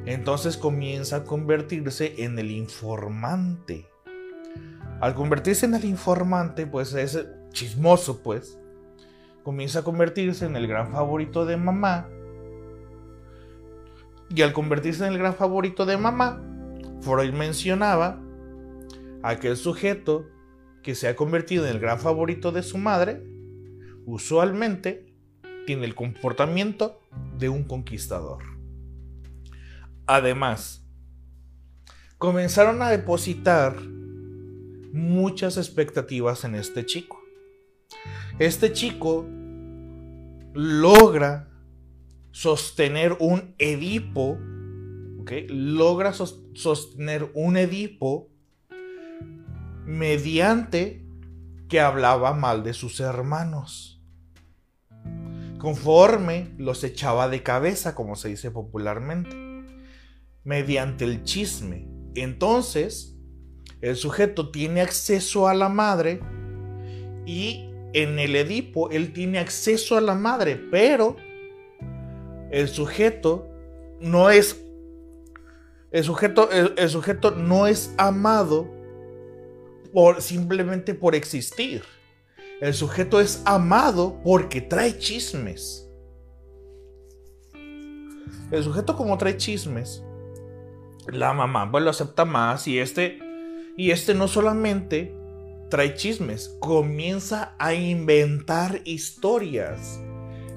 Entonces 0.06 0.58
comienza 0.58 1.18
a 1.18 1.24
convertirse 1.24 2.24
en 2.24 2.38
el 2.40 2.52
informante. 2.52 3.88
Al 5.00 5.16
convertirse 5.16 5.66
en 5.66 5.76
el 5.76 5.86
informante, 5.86 6.68
pues 6.68 6.94
es 6.94 7.26
chismoso, 7.52 8.22
pues, 8.22 8.58
comienza 9.44 9.80
a 9.80 9.84
convertirse 9.84 10.46
en 10.46 10.56
el 10.56 10.68
gran 10.68 10.92
favorito 10.92 11.46
de 11.46 11.58
mamá 11.58 12.10
y 14.36 14.42
al 14.42 14.54
convertirse 14.54 15.06
en 15.06 15.14
el 15.14 15.20
gran 15.20 15.36
favorito 15.36 15.86
de 15.86 15.98
mamá, 15.98 16.42
Freud 17.02 17.34
mencionaba 17.34 18.20
a 19.22 19.30
aquel 19.30 19.58
sujeto 19.58 20.26
que 20.82 20.96
se 20.96 21.08
ha 21.08 21.16
convertido 21.16 21.66
en 21.66 21.72
el 21.72 21.80
gran 21.80 22.00
favorito 22.00 22.52
de 22.52 22.64
su 22.64 22.78
madre, 22.78 23.24
usualmente 24.06 25.14
tiene 25.66 25.86
el 25.86 25.96
comportamiento 25.96 27.00
de 27.38 27.50
un 27.50 27.64
conquistador. 27.64 28.44
Además, 30.06 30.86
comenzaron 32.18 32.82
a 32.82 32.90
depositar 32.90 33.82
muchas 34.94 35.58
expectativas 35.58 36.44
en 36.44 36.56
este 36.56 36.86
chico. 36.86 37.22
Este 38.40 38.74
chico 38.74 39.26
logra 40.54 41.50
sostener 42.32 43.16
un 43.20 43.56
Edipo, 43.58 44.38
logra 45.50 46.14
sostener 46.14 47.32
un 47.34 47.58
Edipo 47.58 48.30
mediante 49.86 51.06
que 51.70 51.80
hablaba 51.80 52.34
mal 52.34 52.64
de 52.64 52.74
sus 52.74 53.00
hermanos. 53.00 53.93
Conforme 55.64 56.54
los 56.58 56.84
echaba 56.84 57.30
de 57.30 57.42
cabeza, 57.42 57.96
como 57.96 58.18
se 58.18 58.28
dice 58.28 58.52
popularmente, 58.52 59.34
mediante 60.44 61.06
el 61.06 61.24
chisme. 61.24 61.88
Entonces, 62.16 63.16
el 63.80 63.96
sujeto 63.96 64.52
tiene 64.52 64.82
acceso 64.82 65.48
a 65.48 65.54
la 65.54 65.70
madre 65.70 66.20
y 67.26 67.70
en 67.94 68.20
el 68.20 68.36
Edipo 68.36 68.90
él 68.90 69.14
tiene 69.14 69.40
acceso 69.40 69.96
a 69.96 70.02
la 70.02 70.16
madre, 70.16 70.58
pero 70.70 71.16
el 72.52 72.68
sujeto 72.68 73.48
no 74.02 74.32
es 74.32 74.62
el 75.92 76.04
sujeto, 76.04 76.50
el, 76.52 76.90
sujeto 76.90 77.32
no 77.32 77.68
es 77.68 77.94
amado 77.98 78.70
por, 79.94 80.22
simplemente 80.22 80.94
por 80.94 81.16
existir. 81.16 81.84
El 82.62 82.74
sujeto 82.74 83.20
es 83.20 83.42
amado 83.46 84.20
porque 84.24 84.62
trae 84.62 84.98
chismes. 84.98 85.90
El 88.52 88.64
sujeto 88.64 88.96
como 88.96 89.18
trae 89.18 89.36
chismes, 89.38 90.04
la 91.08 91.34
mamá 91.34 91.70
pues 91.72 91.84
lo 91.84 91.90
acepta 91.90 92.24
más 92.24 92.68
y 92.68 92.80
este 92.80 93.20
y 93.76 93.92
este 93.92 94.14
no 94.14 94.28
solamente 94.28 95.16
trae 95.70 95.96
chismes, 95.96 96.56
comienza 96.60 97.56
a 97.58 97.74
inventar 97.74 98.82
historias. 98.86 100.00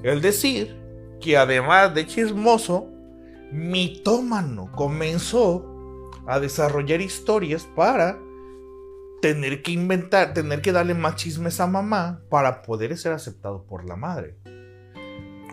Es 0.03 0.21
decir, 0.21 0.77
que 1.19 1.37
además 1.37 1.95
de 1.95 2.05
chismoso, 2.05 2.87
mitómano 3.51 4.71
comenzó 4.73 6.11
a 6.27 6.39
desarrollar 6.39 7.01
historias 7.01 7.67
para 7.75 8.19
tener 9.21 9.61
que 9.61 9.71
inventar, 9.71 10.33
tener 10.33 10.61
que 10.61 10.71
darle 10.71 10.93
más 10.93 11.15
chismes 11.15 11.59
a 11.59 11.67
mamá 11.67 12.21
para 12.29 12.61
poder 12.61 12.97
ser 12.97 13.13
aceptado 13.13 13.65
por 13.65 13.85
la 13.85 13.95
madre. 13.95 14.37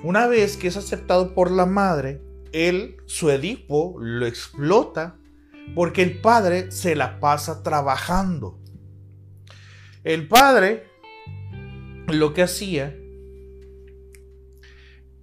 Una 0.03 0.27
vez 0.27 0.57
que 0.57 0.69
es 0.69 0.77
aceptado 0.77 1.35
por 1.35 1.51
la 1.51 1.67
madre, 1.67 2.21
él, 2.53 2.97
su 3.07 3.31
Edipo, 3.31 3.97
lo 3.99 4.27
explota 4.27 5.17
porque 5.75 6.03
el 6.03 6.21
padre 6.21 6.71
se 6.71 6.95
la 6.95 7.21
pasa 7.21 7.63
trabajando. 7.63 8.61
El 10.05 10.29
padre 10.29 10.87
lo 12.09 12.35
que 12.35 12.43
hacía 12.43 12.95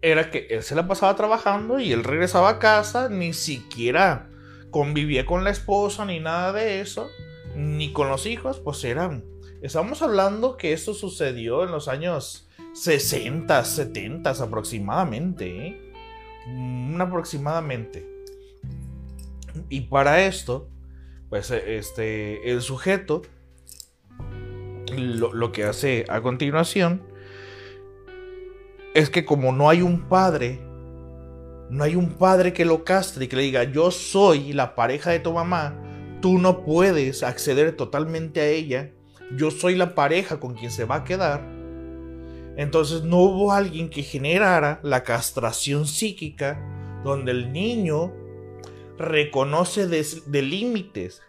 era 0.01 0.31
que 0.31 0.47
él 0.49 0.63
se 0.63 0.73
la 0.73 0.87
pasaba 0.87 1.15
trabajando 1.15 1.79
y 1.79 1.91
él 1.91 2.03
regresaba 2.03 2.49
a 2.49 2.59
casa, 2.59 3.07
ni 3.07 3.33
siquiera 3.33 4.29
convivía 4.71 5.25
con 5.25 5.43
la 5.43 5.51
esposa 5.51 6.05
ni 6.05 6.19
nada 6.19 6.53
de 6.53 6.81
eso, 6.81 7.09
ni 7.55 7.91
con 7.91 8.09
los 8.09 8.25
hijos, 8.25 8.59
pues 8.59 8.83
eran... 8.83 9.23
Estamos 9.61 10.01
hablando 10.01 10.57
que 10.57 10.73
esto 10.73 10.93
sucedió 10.93 11.63
en 11.63 11.71
los 11.71 11.87
años 11.87 12.49
60, 12.73 13.63
70 13.63 14.29
aproximadamente, 14.29 15.67
¿eh? 15.67 15.93
Mm, 16.47 16.99
aproximadamente. 16.99 18.07
Y 19.69 19.81
para 19.81 20.25
esto, 20.25 20.69
pues 21.29 21.51
este, 21.51 22.51
el 22.51 22.61
sujeto 22.61 23.21
lo, 24.97 25.33
lo 25.33 25.51
que 25.51 25.63
hace 25.63 26.05
a 26.09 26.21
continuación 26.21 27.03
es 28.93 29.09
que 29.09 29.25
como 29.25 29.51
no 29.51 29.69
hay 29.69 29.81
un 29.81 30.01
padre, 30.09 30.59
no 31.69 31.83
hay 31.83 31.95
un 31.95 32.09
padre 32.09 32.53
que 32.53 32.65
lo 32.65 32.83
castre 32.83 33.25
y 33.25 33.27
que 33.27 33.35
le 33.35 33.43
diga, 33.43 33.63
yo 33.63 33.91
soy 33.91 34.53
la 34.53 34.75
pareja 34.75 35.11
de 35.11 35.19
tu 35.19 35.31
mamá, 35.33 35.90
tú 36.21 36.39
no 36.39 36.63
puedes 36.63 37.23
acceder 37.23 37.75
totalmente 37.75 38.41
a 38.41 38.47
ella, 38.47 38.91
yo 39.35 39.51
soy 39.51 39.75
la 39.75 39.95
pareja 39.95 40.39
con 40.39 40.55
quien 40.55 40.71
se 40.71 40.85
va 40.85 40.95
a 40.97 41.03
quedar. 41.03 41.41
Entonces 42.57 43.03
no 43.03 43.17
hubo 43.17 43.51
alguien 43.51 43.89
que 43.89 44.03
generara 44.03 44.79
la 44.83 45.03
castración 45.03 45.87
psíquica 45.87 46.61
donde 47.03 47.31
el 47.31 47.51
niño 47.51 48.13
reconoce 48.97 49.87
de, 49.87 50.41
límites. 50.41 51.21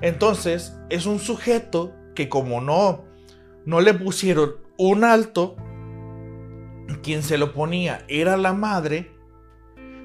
Entonces 0.00 0.76
es 0.88 1.06
un 1.06 1.18
sujeto 1.18 1.92
que 2.14 2.28
como 2.28 2.60
no, 2.60 3.04
no 3.64 3.80
le 3.80 3.94
pusieron 3.94 4.56
un 4.76 5.04
alto, 5.04 5.56
quien 7.02 7.22
se 7.22 7.38
lo 7.38 7.52
ponía 7.52 8.04
era 8.08 8.36
la 8.36 8.52
madre, 8.52 9.12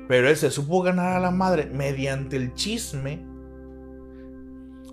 pero 0.08 0.30
él 0.30 0.36
se 0.36 0.52
supo 0.52 0.82
ganar 0.82 1.16
a 1.16 1.20
la 1.20 1.32
madre 1.32 1.66
mediante 1.66 2.36
el 2.36 2.54
chisme, 2.54 3.25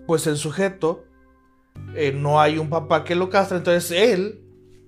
pues 0.06 0.26
el 0.26 0.36
sujeto 0.36 1.04
eh, 1.94 2.12
no 2.12 2.40
hay 2.40 2.58
un 2.58 2.68
papá 2.68 3.04
que 3.04 3.14
lo 3.14 3.30
castra, 3.30 3.58
entonces 3.58 3.90
él, 3.90 4.42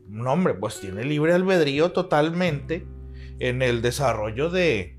no 0.08 0.32
hombre, 0.32 0.54
pues 0.54 0.80
tiene 0.80 1.04
libre 1.04 1.32
albedrío 1.32 1.92
totalmente 1.92 2.86
en 3.38 3.62
el 3.62 3.82
desarrollo 3.82 4.50
de 4.50 4.98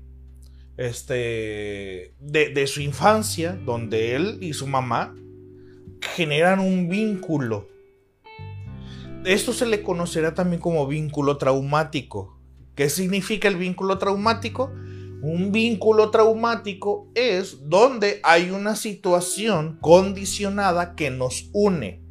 este 0.76 2.14
de 2.20 2.66
su 2.66 2.82
infancia, 2.82 3.58
donde 3.64 4.14
él 4.14 4.38
y 4.42 4.52
su 4.52 4.66
mamá 4.66 5.14
generan 6.14 6.60
un 6.60 6.88
vínculo 6.88 7.68
esto 9.26 9.52
se 9.52 9.66
le 9.66 9.82
conocerá 9.82 10.34
también 10.34 10.62
como 10.62 10.86
vínculo 10.86 11.36
traumático. 11.36 12.38
¿Qué 12.76 12.88
significa 12.88 13.48
el 13.48 13.56
vínculo 13.56 13.98
traumático? 13.98 14.72
Un 15.22 15.50
vínculo 15.50 16.10
traumático 16.10 17.08
es 17.14 17.68
donde 17.68 18.20
hay 18.22 18.50
una 18.50 18.76
situación 18.76 19.78
condicionada 19.80 20.94
que 20.94 21.10
nos 21.10 21.48
une. 21.52 22.02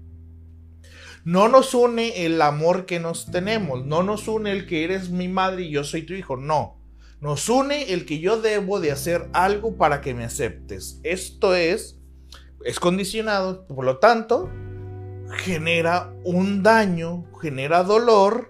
No 1.23 1.47
nos 1.47 1.73
une 1.73 2.25
el 2.25 2.41
amor 2.41 2.85
que 2.85 2.99
nos 2.99 3.31
tenemos, 3.31 3.85
no 3.85 4.03
nos 4.03 4.27
une 4.27 4.51
el 4.51 4.67
que 4.67 4.83
eres 4.83 5.09
mi 5.09 5.27
madre 5.27 5.63
y 5.63 5.71
yo 5.71 5.83
soy 5.83 6.03
tu 6.03 6.13
hijo, 6.13 6.35
no. 6.37 6.77
Nos 7.19 7.49
une 7.49 7.93
el 7.93 8.05
que 8.05 8.19
yo 8.19 8.41
debo 8.41 8.79
de 8.79 8.91
hacer 8.91 9.29
algo 9.33 9.77
para 9.77 10.01
que 10.01 10.13
me 10.13 10.23
aceptes. 10.23 10.99
Esto 11.03 11.55
es, 11.55 11.99
es 12.63 12.79
condicionado, 12.79 13.65
por 13.67 13.85
lo 13.85 13.97
tanto, 13.97 14.49
genera 15.37 16.13
un 16.23 16.61
daño, 16.61 17.25
genera 17.41 17.83
dolor 17.83 18.49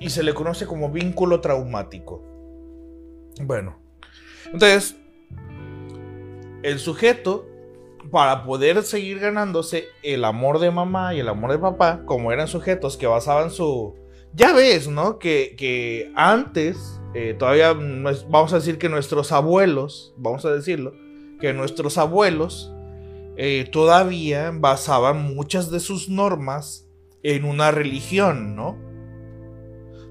y 0.00 0.10
se 0.10 0.22
le 0.22 0.34
conoce 0.34 0.66
como 0.66 0.90
vínculo 0.90 1.40
traumático. 1.40 2.31
Bueno, 3.40 3.82
entonces, 4.46 4.96
el 6.62 6.78
sujeto, 6.78 7.46
para 8.10 8.44
poder 8.44 8.82
seguir 8.82 9.18
ganándose 9.18 9.86
el 10.02 10.24
amor 10.24 10.58
de 10.58 10.70
mamá 10.70 11.14
y 11.14 11.20
el 11.20 11.28
amor 11.28 11.52
de 11.52 11.58
papá, 11.58 12.02
como 12.04 12.32
eran 12.32 12.48
sujetos 12.48 12.96
que 12.96 13.06
basaban 13.06 13.50
su... 13.50 13.94
Ya 14.34 14.52
ves, 14.52 14.88
¿no? 14.88 15.18
Que, 15.18 16.12
antes, 16.14 17.00
eh, 17.14 17.34
todavía 17.38 17.72
vamos 17.72 18.52
a 18.52 18.56
decir 18.56 18.78
que 18.78 18.88
nuestros 18.88 19.32
abuelos, 19.32 20.14
vamos 20.16 20.44
a 20.44 20.52
decirlo, 20.52 20.94
que 21.40 21.52
nuestros 21.52 21.98
abuelos 21.98 22.72
eh, 23.36 23.68
todavía 23.70 24.52
basaban 24.54 25.34
muchas 25.34 25.70
de 25.70 25.80
sus 25.80 26.08
normas 26.08 26.88
en 27.22 27.44
una 27.44 27.70
religión, 27.70 28.56
¿no? 28.56 28.78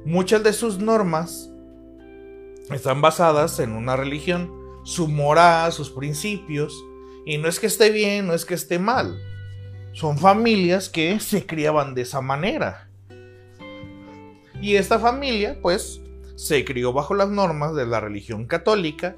Muchas 0.06 0.44
de 0.44 0.54
sus 0.54 0.80
normas 0.80 1.51
están 2.76 3.02
basadas 3.02 3.60
en 3.60 3.74
una 3.74 3.96
religión, 3.96 4.52
su 4.84 5.08
moral, 5.08 5.72
sus 5.72 5.90
principios, 5.90 6.84
y 7.26 7.38
no 7.38 7.48
es 7.48 7.60
que 7.60 7.68
esté 7.68 7.92
bien, 7.92 8.28
no 8.28 8.34
es 8.34 8.46
que 8.46 8.54
esté 8.54 8.80
mal. 8.80 9.22
Son 9.94 10.18
familias 10.18 10.90
que 10.90 11.20
se 11.20 11.46
criaban 11.46 11.94
de 11.94 12.04
esa 12.04 12.22
manera. 12.22 12.90
Y 14.62 14.76
esta 14.76 15.00
familia, 15.00 15.60
pues, 15.62 16.02
se 16.36 16.64
crió 16.66 16.94
bajo 16.94 17.14
las 17.14 17.30
normas 17.30 17.76
de 17.76 17.86
la 17.86 18.00
religión 18.00 18.46
católica, 18.46 19.16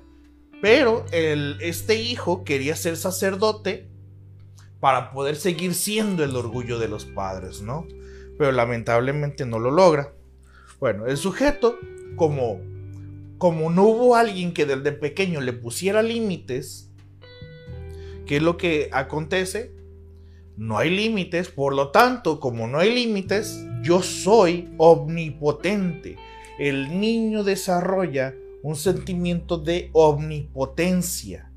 pero 0.61 1.05
este 1.11 1.95
hijo 1.95 2.43
quería 2.43 2.75
ser 2.75 2.97
sacerdote 2.97 3.87
para 4.79 5.11
poder 5.11 5.35
seguir 5.35 5.75
siendo 5.75 6.23
el 6.23 6.35
orgullo 6.35 6.79
de 6.79 6.87
los 6.87 7.05
padres, 7.05 7.61
¿no? 7.61 7.87
Pero 8.37 8.51
lamentablemente 8.51 9.45
no 9.45 9.59
lo 9.59 9.71
logra. 9.71 10.13
Bueno, 10.79 11.05
el 11.05 11.17
sujeto, 11.17 11.77
como, 12.15 12.59
como 13.43 13.69
no 13.69 13.83
hubo 13.83 14.15
alguien 14.15 14.53
que 14.53 14.65
desde 14.65 14.93
pequeño 14.93 15.41
le 15.41 15.51
pusiera 15.51 16.01
límites, 16.01 16.89
¿qué 18.25 18.37
es 18.37 18.41
lo 18.41 18.55
que 18.55 18.87
acontece? 18.93 19.75
No 20.55 20.77
hay 20.77 20.89
límites, 20.89 21.49
por 21.49 21.75
lo 21.75 21.91
tanto, 21.91 22.39
como 22.39 22.67
no 22.67 22.79
hay 22.79 22.95
límites, 22.95 23.61
yo 23.81 24.01
soy 24.01 24.73
omnipotente. 24.77 26.15
El 26.57 27.01
niño 27.01 27.43
desarrolla 27.43 28.33
un 28.61 28.77
sentimiento 28.77 29.57
de 29.57 29.89
omnipotencia 29.91 31.51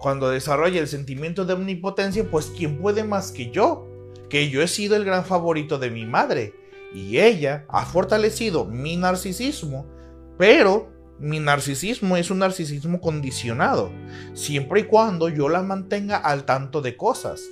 cuando 0.00 0.30
desarrolla 0.30 0.80
el 0.80 0.88
sentimiento 0.88 1.44
de 1.44 1.52
omnipotencia, 1.52 2.28
pues 2.28 2.46
¿quién 2.46 2.78
puede 2.78 3.04
más 3.04 3.30
que 3.30 3.52
yo? 3.52 3.86
Que 4.28 4.50
yo 4.50 4.62
he 4.62 4.66
sido 4.66 4.96
el 4.96 5.04
gran 5.04 5.24
favorito 5.24 5.78
de 5.78 5.90
mi 5.90 6.06
madre 6.06 6.54
y 6.92 7.20
ella 7.20 7.66
ha 7.68 7.86
fortalecido 7.86 8.64
mi 8.64 8.96
narcisismo, 8.96 9.86
pero 10.36 10.93
mi 11.24 11.40
narcisismo 11.40 12.18
es 12.18 12.30
un 12.30 12.40
narcisismo 12.40 13.00
condicionado, 13.00 13.90
siempre 14.34 14.80
y 14.80 14.84
cuando 14.84 15.30
yo 15.30 15.48
la 15.48 15.62
mantenga 15.62 16.18
al 16.18 16.44
tanto 16.44 16.82
de 16.82 16.96
cosas. 16.96 17.42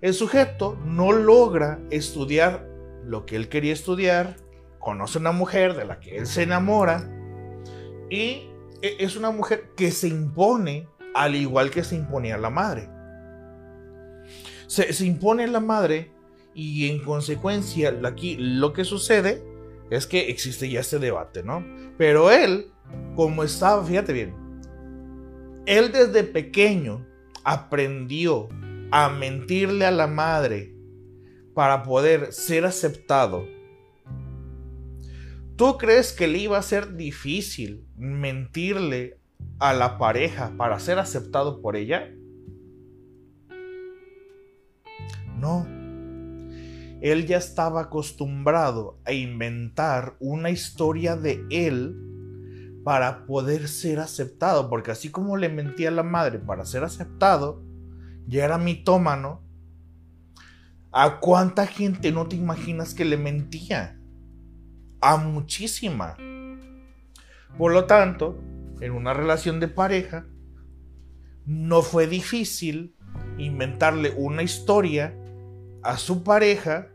El 0.00 0.14
sujeto 0.14 0.78
no 0.84 1.12
logra 1.12 1.78
estudiar 1.90 2.66
lo 3.04 3.26
que 3.26 3.36
él 3.36 3.48
quería 3.48 3.74
estudiar, 3.74 4.36
conoce 4.78 5.18
una 5.18 5.32
mujer 5.32 5.76
de 5.76 5.84
la 5.84 6.00
que 6.00 6.16
él 6.16 6.26
se 6.26 6.44
enamora 6.44 7.10
y 8.08 8.48
e, 8.80 8.96
es 8.98 9.16
una 9.16 9.30
mujer 9.30 9.72
que 9.76 9.90
se 9.90 10.08
impone 10.08 10.88
al 11.14 11.34
igual 11.34 11.70
que 11.70 11.84
se 11.84 11.96
imponía 11.96 12.38
la 12.38 12.50
madre. 12.50 12.88
Se, 14.66 14.92
se 14.92 15.06
impone 15.06 15.46
la 15.46 15.60
madre 15.60 16.12
Y 16.54 16.88
en 16.88 17.04
consecuencia, 17.04 17.94
aquí 18.04 18.36
lo 18.38 18.72
que 18.72 18.84
sucede 18.84 19.44
es 19.90 20.06
que 20.06 20.30
existe 20.30 20.70
ya 20.70 20.80
este 20.80 20.98
debate, 20.98 21.42
¿no? 21.42 21.62
Pero 21.98 22.30
él, 22.30 22.72
como 23.14 23.42
estaba, 23.42 23.84
fíjate 23.84 24.12
bien, 24.12 24.34
él 25.66 25.90
desde 25.90 26.22
pequeño 26.22 27.06
aprendió 27.42 28.48
a 28.90 29.08
mentirle 29.08 29.84
a 29.84 29.90
la 29.90 30.06
madre 30.06 30.74
para 31.54 31.82
poder 31.82 32.32
ser 32.32 32.64
aceptado. 32.64 33.46
¿Tú 35.56 35.78
crees 35.78 36.12
que 36.12 36.28
le 36.28 36.38
iba 36.38 36.58
a 36.58 36.62
ser 36.62 36.96
difícil 36.96 37.86
mentirle 37.96 39.18
a 39.58 39.72
la 39.72 39.96
pareja 39.96 40.52
para 40.56 40.78
ser 40.78 40.98
aceptado 40.98 41.62
por 41.62 41.76
ella? 41.76 42.10
No. 45.38 45.66
Él 47.00 47.26
ya 47.26 47.38
estaba 47.38 47.82
acostumbrado 47.82 48.98
a 49.04 49.12
inventar 49.12 50.16
una 50.20 50.50
historia 50.50 51.16
de 51.16 51.44
él 51.50 52.05
para 52.86 53.26
poder 53.26 53.66
ser 53.66 53.98
aceptado, 53.98 54.70
porque 54.70 54.92
así 54.92 55.10
como 55.10 55.36
le 55.36 55.48
mentía 55.48 55.88
a 55.88 55.90
la 55.90 56.04
madre 56.04 56.38
para 56.38 56.64
ser 56.64 56.84
aceptado, 56.84 57.60
ya 58.28 58.44
era 58.44 58.58
mitómano. 58.58 59.42
¿A 60.92 61.18
cuánta 61.18 61.66
gente 61.66 62.12
no 62.12 62.28
te 62.28 62.36
imaginas 62.36 62.94
que 62.94 63.04
le 63.04 63.16
mentía? 63.16 63.98
A 65.00 65.16
muchísima. 65.16 66.16
Por 67.58 67.72
lo 67.72 67.86
tanto, 67.86 68.38
en 68.80 68.92
una 68.92 69.12
relación 69.12 69.58
de 69.58 69.66
pareja, 69.66 70.24
no 71.44 71.82
fue 71.82 72.06
difícil 72.06 72.94
inventarle 73.36 74.14
una 74.16 74.44
historia 74.44 75.12
a 75.82 75.96
su 75.96 76.22
pareja, 76.22 76.86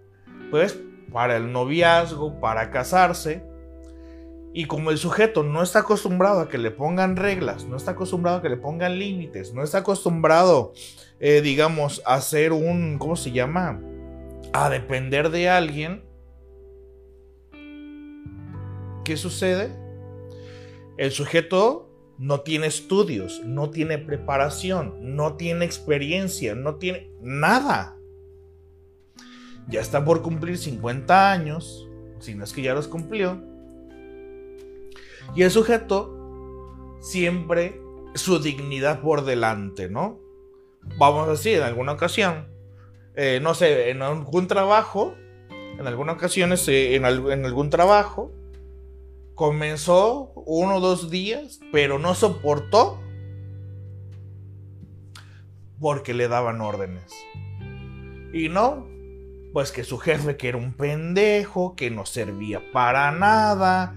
pues 0.51 0.79
para 1.11 1.35
el 1.35 1.51
noviazgo, 1.51 2.39
para 2.39 2.71
casarse. 2.71 3.50
Y 4.53 4.65
como 4.65 4.91
el 4.91 4.97
sujeto 4.97 5.43
no 5.43 5.63
está 5.63 5.79
acostumbrado 5.79 6.41
a 6.41 6.49
que 6.49 6.57
le 6.57 6.71
pongan 6.71 7.15
reglas, 7.15 7.65
no 7.65 7.77
está 7.77 7.91
acostumbrado 7.91 8.37
a 8.37 8.41
que 8.41 8.49
le 8.49 8.57
pongan 8.57 8.99
límites, 8.99 9.53
no 9.53 9.63
está 9.63 9.79
acostumbrado, 9.79 10.73
eh, 11.19 11.41
digamos, 11.41 12.01
a 12.05 12.19
ser 12.19 12.51
un, 12.51 12.97
¿cómo 12.99 13.15
se 13.15 13.31
llama? 13.31 13.81
A 14.51 14.69
depender 14.69 15.29
de 15.29 15.49
alguien. 15.49 16.03
¿Qué 19.05 19.15
sucede? 19.15 19.71
El 20.97 21.11
sujeto 21.11 21.89
no 22.17 22.41
tiene 22.41 22.67
estudios, 22.67 23.41
no 23.45 23.69
tiene 23.69 23.97
preparación, 23.97 25.15
no 25.15 25.37
tiene 25.37 25.65
experiencia, 25.65 26.55
no 26.55 26.75
tiene 26.75 27.09
nada 27.21 27.97
ya 29.67 29.79
está 29.79 30.03
por 30.03 30.21
cumplir 30.21 30.57
50 30.57 31.31
años, 31.31 31.87
si 32.19 32.35
no 32.35 32.43
es 32.43 32.53
que 32.53 32.61
ya 32.61 32.73
los 32.73 32.87
cumplió. 32.87 33.41
Y 35.35 35.43
el 35.43 35.51
sujeto 35.51 36.17
siempre 37.01 37.81
su 38.15 38.39
dignidad 38.39 39.01
por 39.01 39.25
delante, 39.25 39.89
¿no? 39.89 40.19
Vamos 40.97 41.27
a 41.27 41.31
decir, 41.31 41.57
en 41.57 41.63
alguna 41.63 41.93
ocasión, 41.93 42.47
eh, 43.15 43.39
no 43.41 43.53
sé, 43.53 43.89
en 43.89 44.01
algún 44.01 44.47
trabajo, 44.47 45.15
en 45.49 45.87
algunas 45.87 46.15
ocasiones, 46.15 46.67
eh, 46.67 46.95
en, 46.95 47.05
en 47.05 47.45
algún 47.45 47.69
trabajo, 47.69 48.31
comenzó 49.35 50.33
uno 50.45 50.77
o 50.77 50.79
dos 50.79 51.09
días, 51.09 51.59
pero 51.71 51.99
no 51.99 52.13
soportó 52.15 52.99
porque 55.79 56.13
le 56.13 56.27
daban 56.27 56.61
órdenes. 56.61 57.11
Y 58.33 58.49
no, 58.49 58.87
pues 59.53 59.71
que 59.71 59.83
su 59.83 59.97
jefe 59.97 60.37
que 60.37 60.49
era 60.49 60.57
un 60.57 60.73
pendejo, 60.73 61.75
que 61.75 61.89
no 61.89 62.05
servía 62.05 62.61
para 62.71 63.11
nada, 63.11 63.95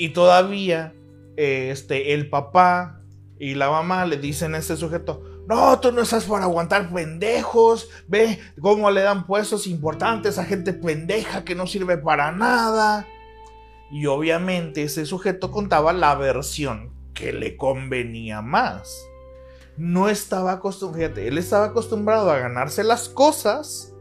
y 0.00 0.08
todavía 0.14 0.94
este, 1.36 2.14
el 2.14 2.30
papá 2.30 3.02
y 3.38 3.54
la 3.54 3.68
mamá 3.68 4.06
le 4.06 4.16
dicen 4.16 4.54
a 4.54 4.58
este 4.58 4.74
sujeto, 4.78 5.22
no, 5.46 5.78
tú 5.78 5.92
no 5.92 6.00
estás 6.00 6.24
para 6.24 6.44
aguantar 6.44 6.90
pendejos, 6.90 7.90
ve 8.08 8.38
cómo 8.62 8.90
le 8.90 9.02
dan 9.02 9.26
puestos 9.26 9.66
importantes 9.66 10.38
a 10.38 10.46
gente 10.46 10.72
pendeja 10.72 11.44
que 11.44 11.54
no 11.54 11.66
sirve 11.66 11.98
para 11.98 12.32
nada. 12.32 13.06
Y 13.90 14.06
obviamente 14.06 14.84
ese 14.84 15.04
sujeto 15.04 15.50
contaba 15.50 15.92
la 15.92 16.14
versión 16.14 16.94
que 17.12 17.34
le 17.34 17.58
convenía 17.58 18.40
más. 18.40 19.06
No 19.76 20.08
estaba 20.08 20.52
acostumbrado, 20.52 21.20
él 21.20 21.36
estaba 21.36 21.66
acostumbrado 21.66 22.30
a 22.30 22.38
ganarse 22.38 22.84
las 22.84 23.10
cosas 23.10 23.92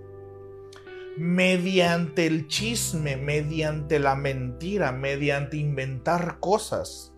mediante 1.18 2.28
el 2.28 2.48
chisme, 2.48 3.18
mediante 3.18 4.00
la 4.00 4.16
mentira, 4.16 4.92
mediante 4.92 5.58
inventar 5.58 6.40
cosas. 6.40 7.14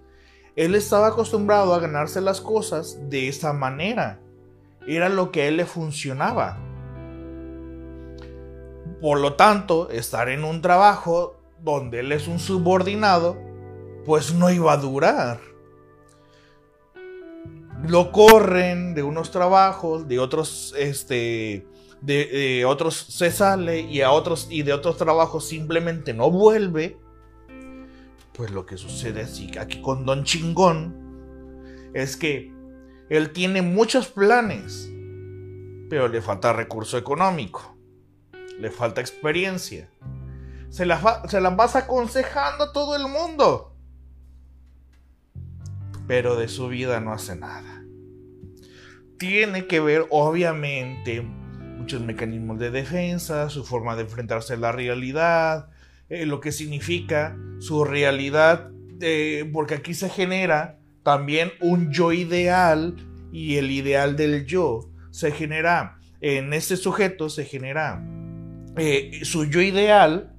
Él 0.56 0.76
estaba 0.76 1.08
acostumbrado 1.08 1.74
a 1.74 1.80
ganarse 1.80 2.22
las 2.22 2.42
cosas 2.42 3.00
de 3.10 3.28
esa 3.28 3.54
manera. 3.54 4.20
Era 4.88 5.10
lo 5.10 5.32
que 5.32 5.44
a 5.44 5.48
él 5.48 5.58
le 5.58 5.66
funcionaba. 5.66 6.60
Por 9.02 9.20
lo 9.20 9.36
tanto, 9.36 9.89
estar 9.89 10.30
en 10.30 10.44
un 10.44 10.62
trabajo 10.62 11.38
donde 11.64 12.00
él 12.00 12.12
es 12.12 12.28
un 12.28 12.39
subordinado, 12.39 13.38
pues 14.06 14.34
no 14.34 14.50
iba 14.50 14.74
a 14.74 14.78
durar. 14.78 15.39
Lo 17.88 18.12
corren 18.12 18.94
de 18.94 19.04
unos 19.04 19.32
trabajos, 19.32 20.08
de 20.08 20.20
otros, 20.20 20.76
este, 20.78 21.66
de, 22.02 22.66
otros 22.66 22.95
se 22.95 23.32
sale 23.32 23.82
y 23.82 24.02
a 24.02 24.12
otros 24.12 24.47
y 24.49 24.64
de 24.64 24.74
otros 24.74 24.97
trabajos 24.97 25.47
simplemente 25.47 26.14
no 26.14 26.32
vuelve, 26.32 26.97
pues 28.34 28.52
lo 28.52 28.66
que 28.66 28.78
sucede 28.78 29.22
así 29.22 29.52
aquí 29.58 29.82
con 29.82 30.06
Don 30.06 30.24
Chingón 30.24 31.91
es 31.93 32.18
que 32.18 32.52
él 33.10 33.32
tiene 33.32 33.62
muchos 33.62 34.08
planes, 34.08 34.89
pero 35.89 36.08
le 36.08 36.22
falta 36.22 36.54
recurso 36.54 36.97
económico, 36.97 37.78
le 38.60 38.72
falta 38.72 39.02
experiencia. 39.02 39.89
Se 40.70 40.86
las, 40.86 41.04
se 41.30 41.41
las 41.41 41.56
vas 41.58 41.76
aconsejando 41.76 42.64
a 42.64 42.72
todo 42.72 42.95
el 42.95 43.08
mundo, 43.10 43.76
pero 46.08 46.38
de 46.38 46.47
su 46.47 46.70
vida 46.70 47.02
no 47.02 47.12
hace 47.12 47.36
nada. 47.36 47.84
Tiene 49.18 49.68
que 49.68 49.82
ver, 49.82 50.08
obviamente, 50.10 51.28
muchos 51.82 52.01
mecanismos 52.01 52.59
de 52.59 52.69
defensa, 52.69 53.49
su 53.49 53.63
forma 53.63 53.95
de 53.95 54.03
enfrentarse 54.03 54.53
a 54.53 54.57
la 54.57 54.71
realidad, 54.71 55.69
eh, 56.09 56.27
lo 56.27 56.39
que 56.39 56.51
significa 56.51 57.36
su 57.59 57.84
realidad, 57.84 58.69
eh, 58.99 59.49
porque 59.51 59.73
aquí 59.73 59.95
se 59.95 60.07
genera 60.07 60.77
también 61.01 61.51
un 61.59 61.91
yo 61.91 62.13
ideal 62.13 62.95
y 63.34 63.55
el 63.55 63.71
ideal 63.71 64.15
del 64.15 64.45
yo. 64.45 64.91
Se 65.09 65.32
genera, 65.32 65.97
en 66.21 66.53
este 66.53 66.77
sujeto 66.77 67.29
se 67.29 67.45
genera 67.45 68.05
eh, 68.77 69.21
su 69.23 69.45
yo 69.45 69.59
ideal. 69.59 70.36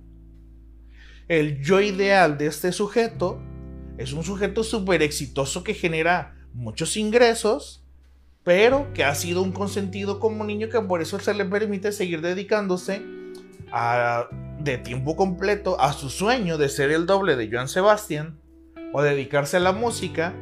El 1.26 1.60
yo 1.60 1.80
ideal 1.80 2.38
de 2.38 2.46
este 2.46 2.70
sujeto 2.70 3.42
es 3.98 4.12
un 4.12 4.22
sujeto 4.22 4.62
súper 4.62 5.02
exitoso 5.02 5.64
que 5.64 5.74
genera 5.74 6.36
muchos 6.54 6.96
ingresos 6.96 7.81
pero 8.44 8.92
que 8.92 9.04
ha 9.04 9.14
sido 9.14 9.42
un 9.42 9.52
consentido 9.52 10.18
como 10.18 10.44
niño 10.44 10.68
que 10.68 10.80
por 10.80 11.00
eso 11.00 11.18
se 11.20 11.34
le 11.34 11.44
permite 11.44 11.92
seguir 11.92 12.20
dedicándose 12.20 13.02
de 14.58 14.78
tiempo 14.78 15.16
completo 15.16 15.80
a 15.80 15.92
su 15.92 16.10
sueño 16.10 16.58
de 16.58 16.68
ser 16.68 16.90
el 16.90 17.06
doble 17.06 17.36
de 17.36 17.50
Joan 17.50 17.68
Sebastián 17.68 18.38
o 18.92 19.02
dedicarse 19.02 19.56
a 19.56 19.60
la 19.60 19.72
música 19.72 20.34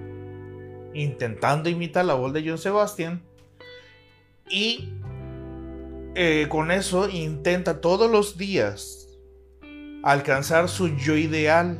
intentando 0.94 1.68
imitar 1.68 2.04
la 2.04 2.14
voz 2.14 2.32
de 2.32 2.44
Joan 2.44 2.58
Sebastián. 2.58 3.22
Y 4.48 4.88
eh, 6.14 6.46
con 6.48 6.70
eso 6.70 7.08
intenta 7.08 7.80
todos 7.80 8.10
los 8.10 8.36
días 8.36 9.08
alcanzar 10.02 10.68
su 10.68 10.88
yo 10.96 11.16
ideal. 11.16 11.78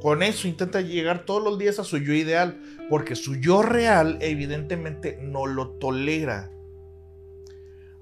Con 0.00 0.22
eso 0.22 0.48
intenta 0.48 0.80
llegar 0.80 1.26
todos 1.26 1.42
los 1.42 1.58
días 1.58 1.78
a 1.78 1.84
su 1.84 1.98
yo 1.98 2.14
ideal, 2.14 2.58
porque 2.90 3.14
su 3.14 3.36
yo 3.36 3.62
real 3.62 4.18
evidentemente 4.20 5.16
no 5.22 5.46
lo 5.46 5.70
tolera. 5.78 6.50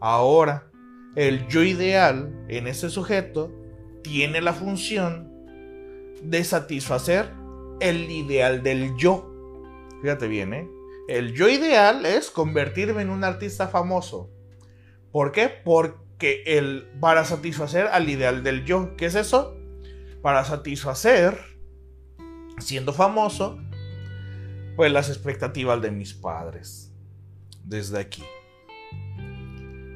Ahora, 0.00 0.70
el 1.14 1.46
yo 1.48 1.62
ideal 1.62 2.46
en 2.48 2.66
ese 2.66 2.88
sujeto 2.88 3.52
tiene 4.02 4.40
la 4.40 4.54
función 4.54 5.30
de 6.22 6.42
satisfacer 6.42 7.30
el 7.80 8.10
ideal 8.10 8.62
del 8.62 8.96
yo. 8.96 9.30
Fíjate 10.00 10.26
bien, 10.26 10.54
¿eh? 10.54 10.68
El 11.06 11.34
yo 11.34 11.50
ideal 11.50 12.06
es 12.06 12.30
convertirme 12.30 13.02
en 13.02 13.10
un 13.10 13.24
artista 13.24 13.68
famoso. 13.68 14.30
¿Por 15.12 15.32
qué? 15.32 15.50
Porque 15.50 16.42
el, 16.46 16.88
para 16.98 17.26
satisfacer 17.26 17.88
al 17.88 18.08
ideal 18.08 18.42
del 18.42 18.64
yo. 18.64 18.96
¿Qué 18.96 19.06
es 19.06 19.16
eso? 19.16 19.54
Para 20.22 20.44
satisfacer 20.44 21.38
siendo 22.58 22.92
famoso, 22.92 23.58
pues 24.78 24.92
las 24.92 25.08
expectativas 25.08 25.82
de 25.82 25.90
mis 25.90 26.14
padres. 26.14 26.92
Desde 27.64 27.98
aquí. 27.98 28.22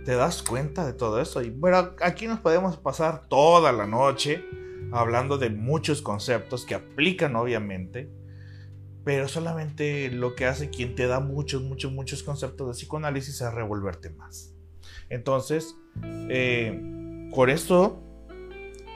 te 0.04 0.16
das 0.16 0.42
cuenta 0.42 0.84
de 0.84 0.92
todo 0.92 1.20
eso. 1.20 1.40
Y 1.40 1.50
bueno, 1.50 1.92
aquí 2.00 2.26
nos 2.26 2.40
podemos 2.40 2.78
pasar 2.78 3.28
toda 3.28 3.70
la 3.70 3.86
noche 3.86 4.44
hablando 4.90 5.38
de 5.38 5.50
muchos 5.50 6.02
conceptos 6.02 6.64
que 6.64 6.74
aplican 6.74 7.36
obviamente, 7.36 8.10
pero 9.04 9.28
solamente 9.28 10.10
lo 10.10 10.34
que 10.34 10.46
hace 10.46 10.68
quien 10.68 10.96
te 10.96 11.06
da 11.06 11.20
muchos, 11.20 11.62
muchos, 11.62 11.92
muchos 11.92 12.24
conceptos 12.24 12.66
de 12.66 12.72
psicoanálisis 12.72 13.40
es 13.40 13.54
revolverte 13.54 14.10
más. 14.10 14.52
Entonces, 15.08 15.76
eh, 16.28 17.30
por 17.32 17.50
esto, 17.50 18.02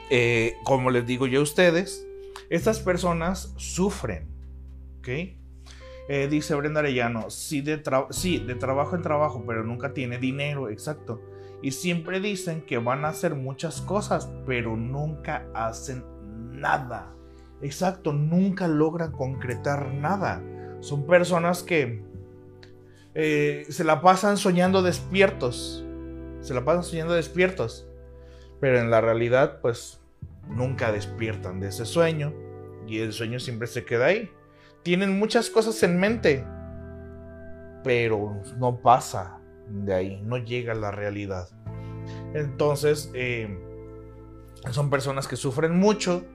eh, 0.09 0.55
como 0.65 0.91
les 0.91 1.07
digo 1.07 1.27
yo 1.27 1.39
a 1.39 1.43
ustedes, 1.43 2.05
estas 2.49 2.81
personas 2.81 3.53
sufren, 3.55 4.27
¿ok? 4.97 5.37
Eh, 6.09 6.29
dice 6.29 6.55
Brenda 6.55 6.79
Arellano, 6.79 7.29
sí 7.29 7.61
de, 7.61 7.81
sí, 8.11 8.39
de 8.39 8.55
trabajo 8.55 8.95
en 8.95 9.01
trabajo, 9.01 9.43
pero 9.45 9.63
nunca 9.63 9.93
tiene 9.93 10.17
dinero, 10.17 10.69
exacto. 10.69 11.21
Y 11.61 11.71
siempre 11.71 12.21
dicen 12.21 12.61
que 12.61 12.77
van 12.77 13.03
a 13.03 13.09
hacer 13.09 13.35
muchas 13.35 13.81
cosas, 13.81 14.31
pero 14.45 14.77
nunca 14.77 15.47
hacen 15.53 16.05
nada. 16.51 17.13
Exacto, 17.61 18.13
nunca 18.13 18.67
logran 18.67 19.11
concretar 19.11 19.93
nada. 19.93 20.41
Son 20.79 21.05
personas 21.05 21.63
que 21.63 22.03
eh, 23.13 23.65
se 23.67 23.83
la 23.83 24.01
pasan 24.01 24.37
soñando 24.37 24.83
despiertos. 24.83 25.83
Se 26.39 26.53
la 26.53 26.63
pasan 26.63 26.83
soñando 26.83 27.15
despiertos. 27.15 27.85
Pero 28.61 28.79
en 28.79 28.91
la 28.91 29.01
realidad, 29.01 29.59
pues, 29.61 29.99
nunca 30.47 30.91
despiertan 30.91 31.59
de 31.59 31.69
ese 31.69 31.85
sueño. 31.85 32.33
Y 32.87 32.99
el 32.99 33.11
sueño 33.11 33.39
siempre 33.39 33.67
se 33.67 33.83
queda 33.83 34.05
ahí 34.05 34.31
tienen 34.87 35.19
muchas 35.19 35.49
cosas 35.49 35.83
en 35.83 35.99
mente, 35.99 36.45
pero 37.83 38.41
no 38.57 38.81
pasa 38.81 39.41
de 39.67 39.93
ahí, 39.93 40.21
no 40.23 40.37
llega 40.37 40.71
a 40.71 40.77
la 40.77 40.91
realidad. 40.91 41.49
Entonces, 42.33 43.11
eh, 43.13 43.59
son 44.71 44.89
personas 44.89 45.27
que 45.27 45.35
sufren 45.35 45.77
mucho, 45.77 46.25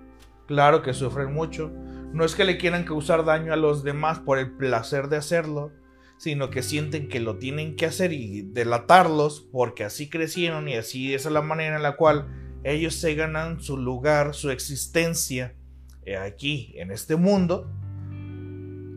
claro 0.46 0.82
que 0.82 0.92
sufren 0.92 1.32
mucho. 1.32 1.72
No 2.12 2.26
es 2.26 2.34
que 2.34 2.44
le 2.44 2.58
quieran 2.58 2.84
causar 2.84 3.24
daño 3.24 3.54
a 3.54 3.56
los 3.56 3.84
demás 3.84 4.18
por 4.18 4.38
el 4.38 4.54
placer 4.54 5.08
de 5.08 5.16
hacerlo, 5.16 5.72
sino 6.18 6.50
que 6.50 6.62
sienten 6.62 7.08
que 7.08 7.20
lo 7.20 7.38
tienen 7.38 7.74
que 7.74 7.86
hacer 7.86 8.12
y 8.12 8.42
delatarlos 8.42 9.48
porque 9.50 9.84
así 9.84 10.10
crecieron 10.10 10.68
y 10.68 10.74
así 10.74 11.14
es 11.14 11.24
la 11.24 11.40
manera 11.40 11.76
en 11.76 11.82
la 11.82 11.96
cual 11.96 12.28
ellos 12.64 12.96
se 12.96 13.14
ganan 13.14 13.62
su 13.62 13.78
lugar, 13.78 14.34
su 14.34 14.50
existencia 14.50 15.56
eh, 16.04 16.18
aquí 16.18 16.74
en 16.76 16.90
este 16.90 17.16
mundo 17.16 17.70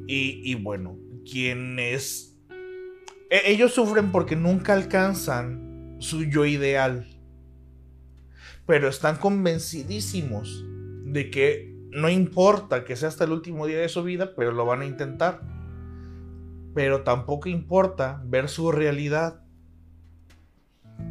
y, 0.08 0.56
bueno, 0.56 0.98
quienes... 1.30 2.38
E, 3.30 3.52
ellos 3.52 3.74
sufren 3.74 4.12
porque 4.12 4.36
nunca 4.36 4.74
alcanzan 4.74 5.98
su 6.00 6.24
yo 6.24 6.46
ideal. 6.46 7.08
Pero 8.66 8.88
están 8.88 9.18
convencidísimos 9.18 10.66
de 11.06 11.30
que 11.30 11.76
no 11.92 12.10
importa 12.10 12.84
que 12.84 12.96
sea 12.96 13.10
hasta 13.10 13.24
el 13.24 13.32
último 13.32 13.68
día 13.68 13.80
de 13.80 13.90
su 13.90 14.04
vida, 14.04 14.36
pero 14.36 14.52
lo 14.52 14.66
van 14.66 14.82
a 14.82 14.86
intentar. 14.86 15.42
Pero 16.74 17.04
tampoco 17.04 17.50
importa 17.50 18.22
ver 18.26 18.50
su 18.50 18.72
realidad. 18.72 19.44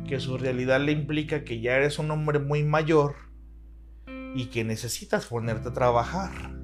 Que 0.07 0.20
su 0.20 0.36
realidad 0.38 0.80
le 0.80 0.92
implica 0.92 1.45
que 1.45 1.61
ya 1.61 1.76
eres 1.76 1.99
un 1.99 2.11
hombre 2.11 2.38
muy 2.38 2.62
mayor 2.62 3.14
y 4.34 4.47
que 4.47 4.64
necesitas 4.64 5.26
ponerte 5.26 5.68
a 5.68 5.72
trabajar 5.72 6.63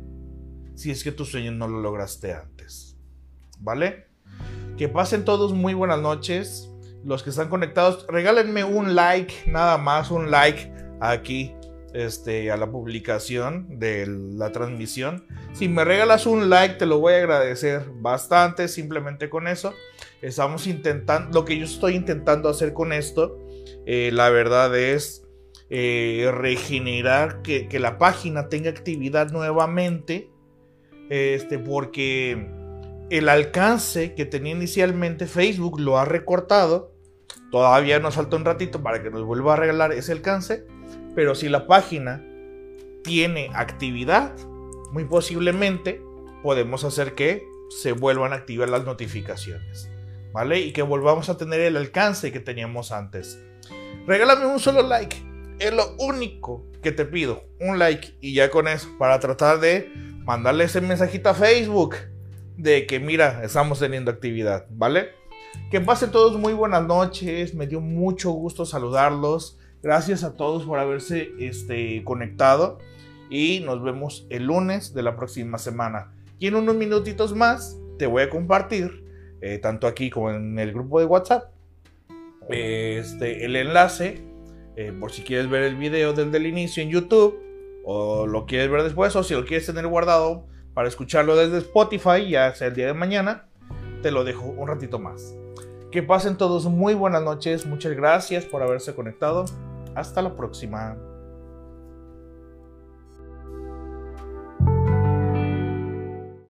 si 0.80 0.90
es 0.90 1.04
que 1.04 1.12
tu 1.12 1.26
sueño 1.26 1.52
no 1.52 1.68
lo 1.68 1.80
lograste 1.82 2.32
antes. 2.32 2.96
¿Vale? 3.58 4.06
Que 4.78 4.88
pasen 4.88 5.26
todos 5.26 5.52
muy 5.52 5.74
buenas 5.74 6.00
noches. 6.00 6.70
Los 7.04 7.22
que 7.22 7.28
están 7.28 7.50
conectados, 7.50 8.06
regálenme 8.08 8.64
un 8.64 8.94
like, 8.94 9.34
nada 9.46 9.76
más 9.76 10.10
un 10.10 10.30
like 10.30 10.72
aquí 11.00 11.54
este, 11.92 12.50
a 12.50 12.56
la 12.56 12.70
publicación 12.70 13.78
de 13.78 14.06
la 14.06 14.52
transmisión. 14.52 15.26
Si 15.52 15.68
me 15.68 15.84
regalas 15.84 16.24
un 16.24 16.48
like, 16.48 16.76
te 16.76 16.86
lo 16.86 16.98
voy 16.98 17.12
a 17.12 17.18
agradecer 17.18 17.84
bastante. 17.96 18.66
Simplemente 18.66 19.28
con 19.28 19.48
eso, 19.48 19.74
estamos 20.22 20.66
intentando, 20.66 21.40
lo 21.40 21.44
que 21.44 21.58
yo 21.58 21.66
estoy 21.66 21.94
intentando 21.94 22.48
hacer 22.48 22.72
con 22.72 22.94
esto, 22.94 23.38
eh, 23.84 24.10
la 24.14 24.30
verdad 24.30 24.74
es 24.74 25.26
eh, 25.68 26.30
regenerar, 26.32 27.42
que, 27.42 27.68
que, 27.68 27.78
la 27.78 27.98
página 27.98 28.48
tenga 28.48 28.70
actividad 28.70 29.30
nuevamente 29.30 30.30
este, 31.10 31.58
porque 31.58 32.48
el 33.10 33.28
alcance 33.28 34.14
que 34.14 34.24
tenía 34.24 34.52
inicialmente 34.52 35.26
Facebook 35.26 35.78
lo 35.80 35.98
ha 35.98 36.06
recortado. 36.06 36.94
Todavía 37.50 37.98
nos 37.98 38.14
falta 38.14 38.36
un 38.36 38.44
ratito 38.44 38.82
para 38.82 39.02
que 39.02 39.10
nos 39.10 39.24
vuelva 39.24 39.54
a 39.54 39.56
regalar 39.56 39.92
ese 39.92 40.12
alcance. 40.12 40.64
Pero 41.14 41.34
si 41.34 41.48
la 41.48 41.66
página 41.66 42.24
tiene 43.02 43.50
actividad, 43.54 44.32
muy 44.92 45.04
posiblemente 45.04 46.00
podemos 46.42 46.84
hacer 46.84 47.14
que 47.14 47.44
se 47.70 47.92
vuelvan 47.92 48.32
a 48.32 48.36
activar 48.36 48.68
las 48.68 48.84
notificaciones. 48.84 49.90
¿Vale? 50.32 50.60
Y 50.60 50.72
que 50.72 50.82
volvamos 50.82 51.28
a 51.28 51.36
tener 51.36 51.60
el 51.60 51.76
alcance 51.76 52.30
que 52.30 52.38
teníamos 52.38 52.92
antes. 52.92 53.40
Regálame 54.06 54.46
un 54.46 54.60
solo 54.60 54.82
like. 54.82 55.16
Es 55.58 55.74
lo 55.74 55.96
único 55.98 56.66
que 56.82 56.92
te 56.92 57.04
pido. 57.04 57.42
Un 57.58 57.80
like 57.80 58.14
y 58.20 58.34
ya 58.34 58.48
con 58.48 58.68
eso. 58.68 58.88
Para 58.96 59.18
tratar 59.18 59.58
de 59.58 59.92
mandarle 60.30 60.62
ese 60.62 60.80
mensajito 60.80 61.28
a 61.28 61.34
Facebook 61.34 61.96
de 62.56 62.86
que 62.86 63.00
mira, 63.00 63.42
estamos 63.42 63.80
teniendo 63.80 64.12
actividad, 64.12 64.64
¿vale? 64.70 65.08
Que 65.72 65.80
pasen 65.80 66.12
todos 66.12 66.38
muy 66.38 66.52
buenas 66.52 66.86
noches, 66.86 67.52
me 67.52 67.66
dio 67.66 67.80
mucho 67.80 68.30
gusto 68.30 68.64
saludarlos. 68.64 69.58
Gracias 69.82 70.22
a 70.22 70.36
todos 70.36 70.62
por 70.66 70.78
haberse 70.78 71.32
este, 71.40 72.04
conectado 72.04 72.78
y 73.28 73.58
nos 73.58 73.82
vemos 73.82 74.28
el 74.30 74.44
lunes 74.44 74.94
de 74.94 75.02
la 75.02 75.16
próxima 75.16 75.58
semana. 75.58 76.12
Y 76.38 76.46
en 76.46 76.54
unos 76.54 76.76
minutitos 76.76 77.34
más 77.34 77.76
te 77.98 78.06
voy 78.06 78.22
a 78.22 78.30
compartir, 78.30 79.02
eh, 79.40 79.58
tanto 79.58 79.88
aquí 79.88 80.10
como 80.10 80.30
en 80.30 80.60
el 80.60 80.72
grupo 80.72 81.00
de 81.00 81.06
WhatsApp, 81.06 81.50
este, 82.48 83.44
el 83.44 83.56
enlace, 83.56 84.22
eh, 84.76 84.92
por 84.92 85.10
si 85.10 85.22
quieres 85.22 85.50
ver 85.50 85.64
el 85.64 85.74
video 85.74 86.12
desde 86.12 86.36
el 86.36 86.46
inicio 86.46 86.84
en 86.84 86.90
YouTube 86.90 87.49
o 87.84 88.26
lo 88.26 88.46
quieres 88.46 88.70
ver 88.70 88.82
después, 88.82 89.14
o 89.16 89.22
si 89.22 89.34
lo 89.34 89.44
quieres 89.44 89.66
tener 89.66 89.86
guardado 89.86 90.46
para 90.74 90.88
escucharlo 90.88 91.36
desde 91.36 91.58
Spotify, 91.58 92.28
ya 92.28 92.54
sea 92.54 92.68
el 92.68 92.74
día 92.74 92.86
de 92.86 92.94
mañana, 92.94 93.46
te 94.02 94.10
lo 94.10 94.24
dejo 94.24 94.46
un 94.46 94.68
ratito 94.68 94.98
más. 94.98 95.34
Que 95.90 96.02
pasen 96.02 96.36
todos 96.36 96.66
muy 96.66 96.94
buenas 96.94 97.22
noches, 97.22 97.66
muchas 97.66 97.92
gracias 97.92 98.44
por 98.44 98.62
haberse 98.62 98.94
conectado. 98.94 99.44
Hasta 99.94 100.22
la 100.22 100.36
próxima. 100.36 100.96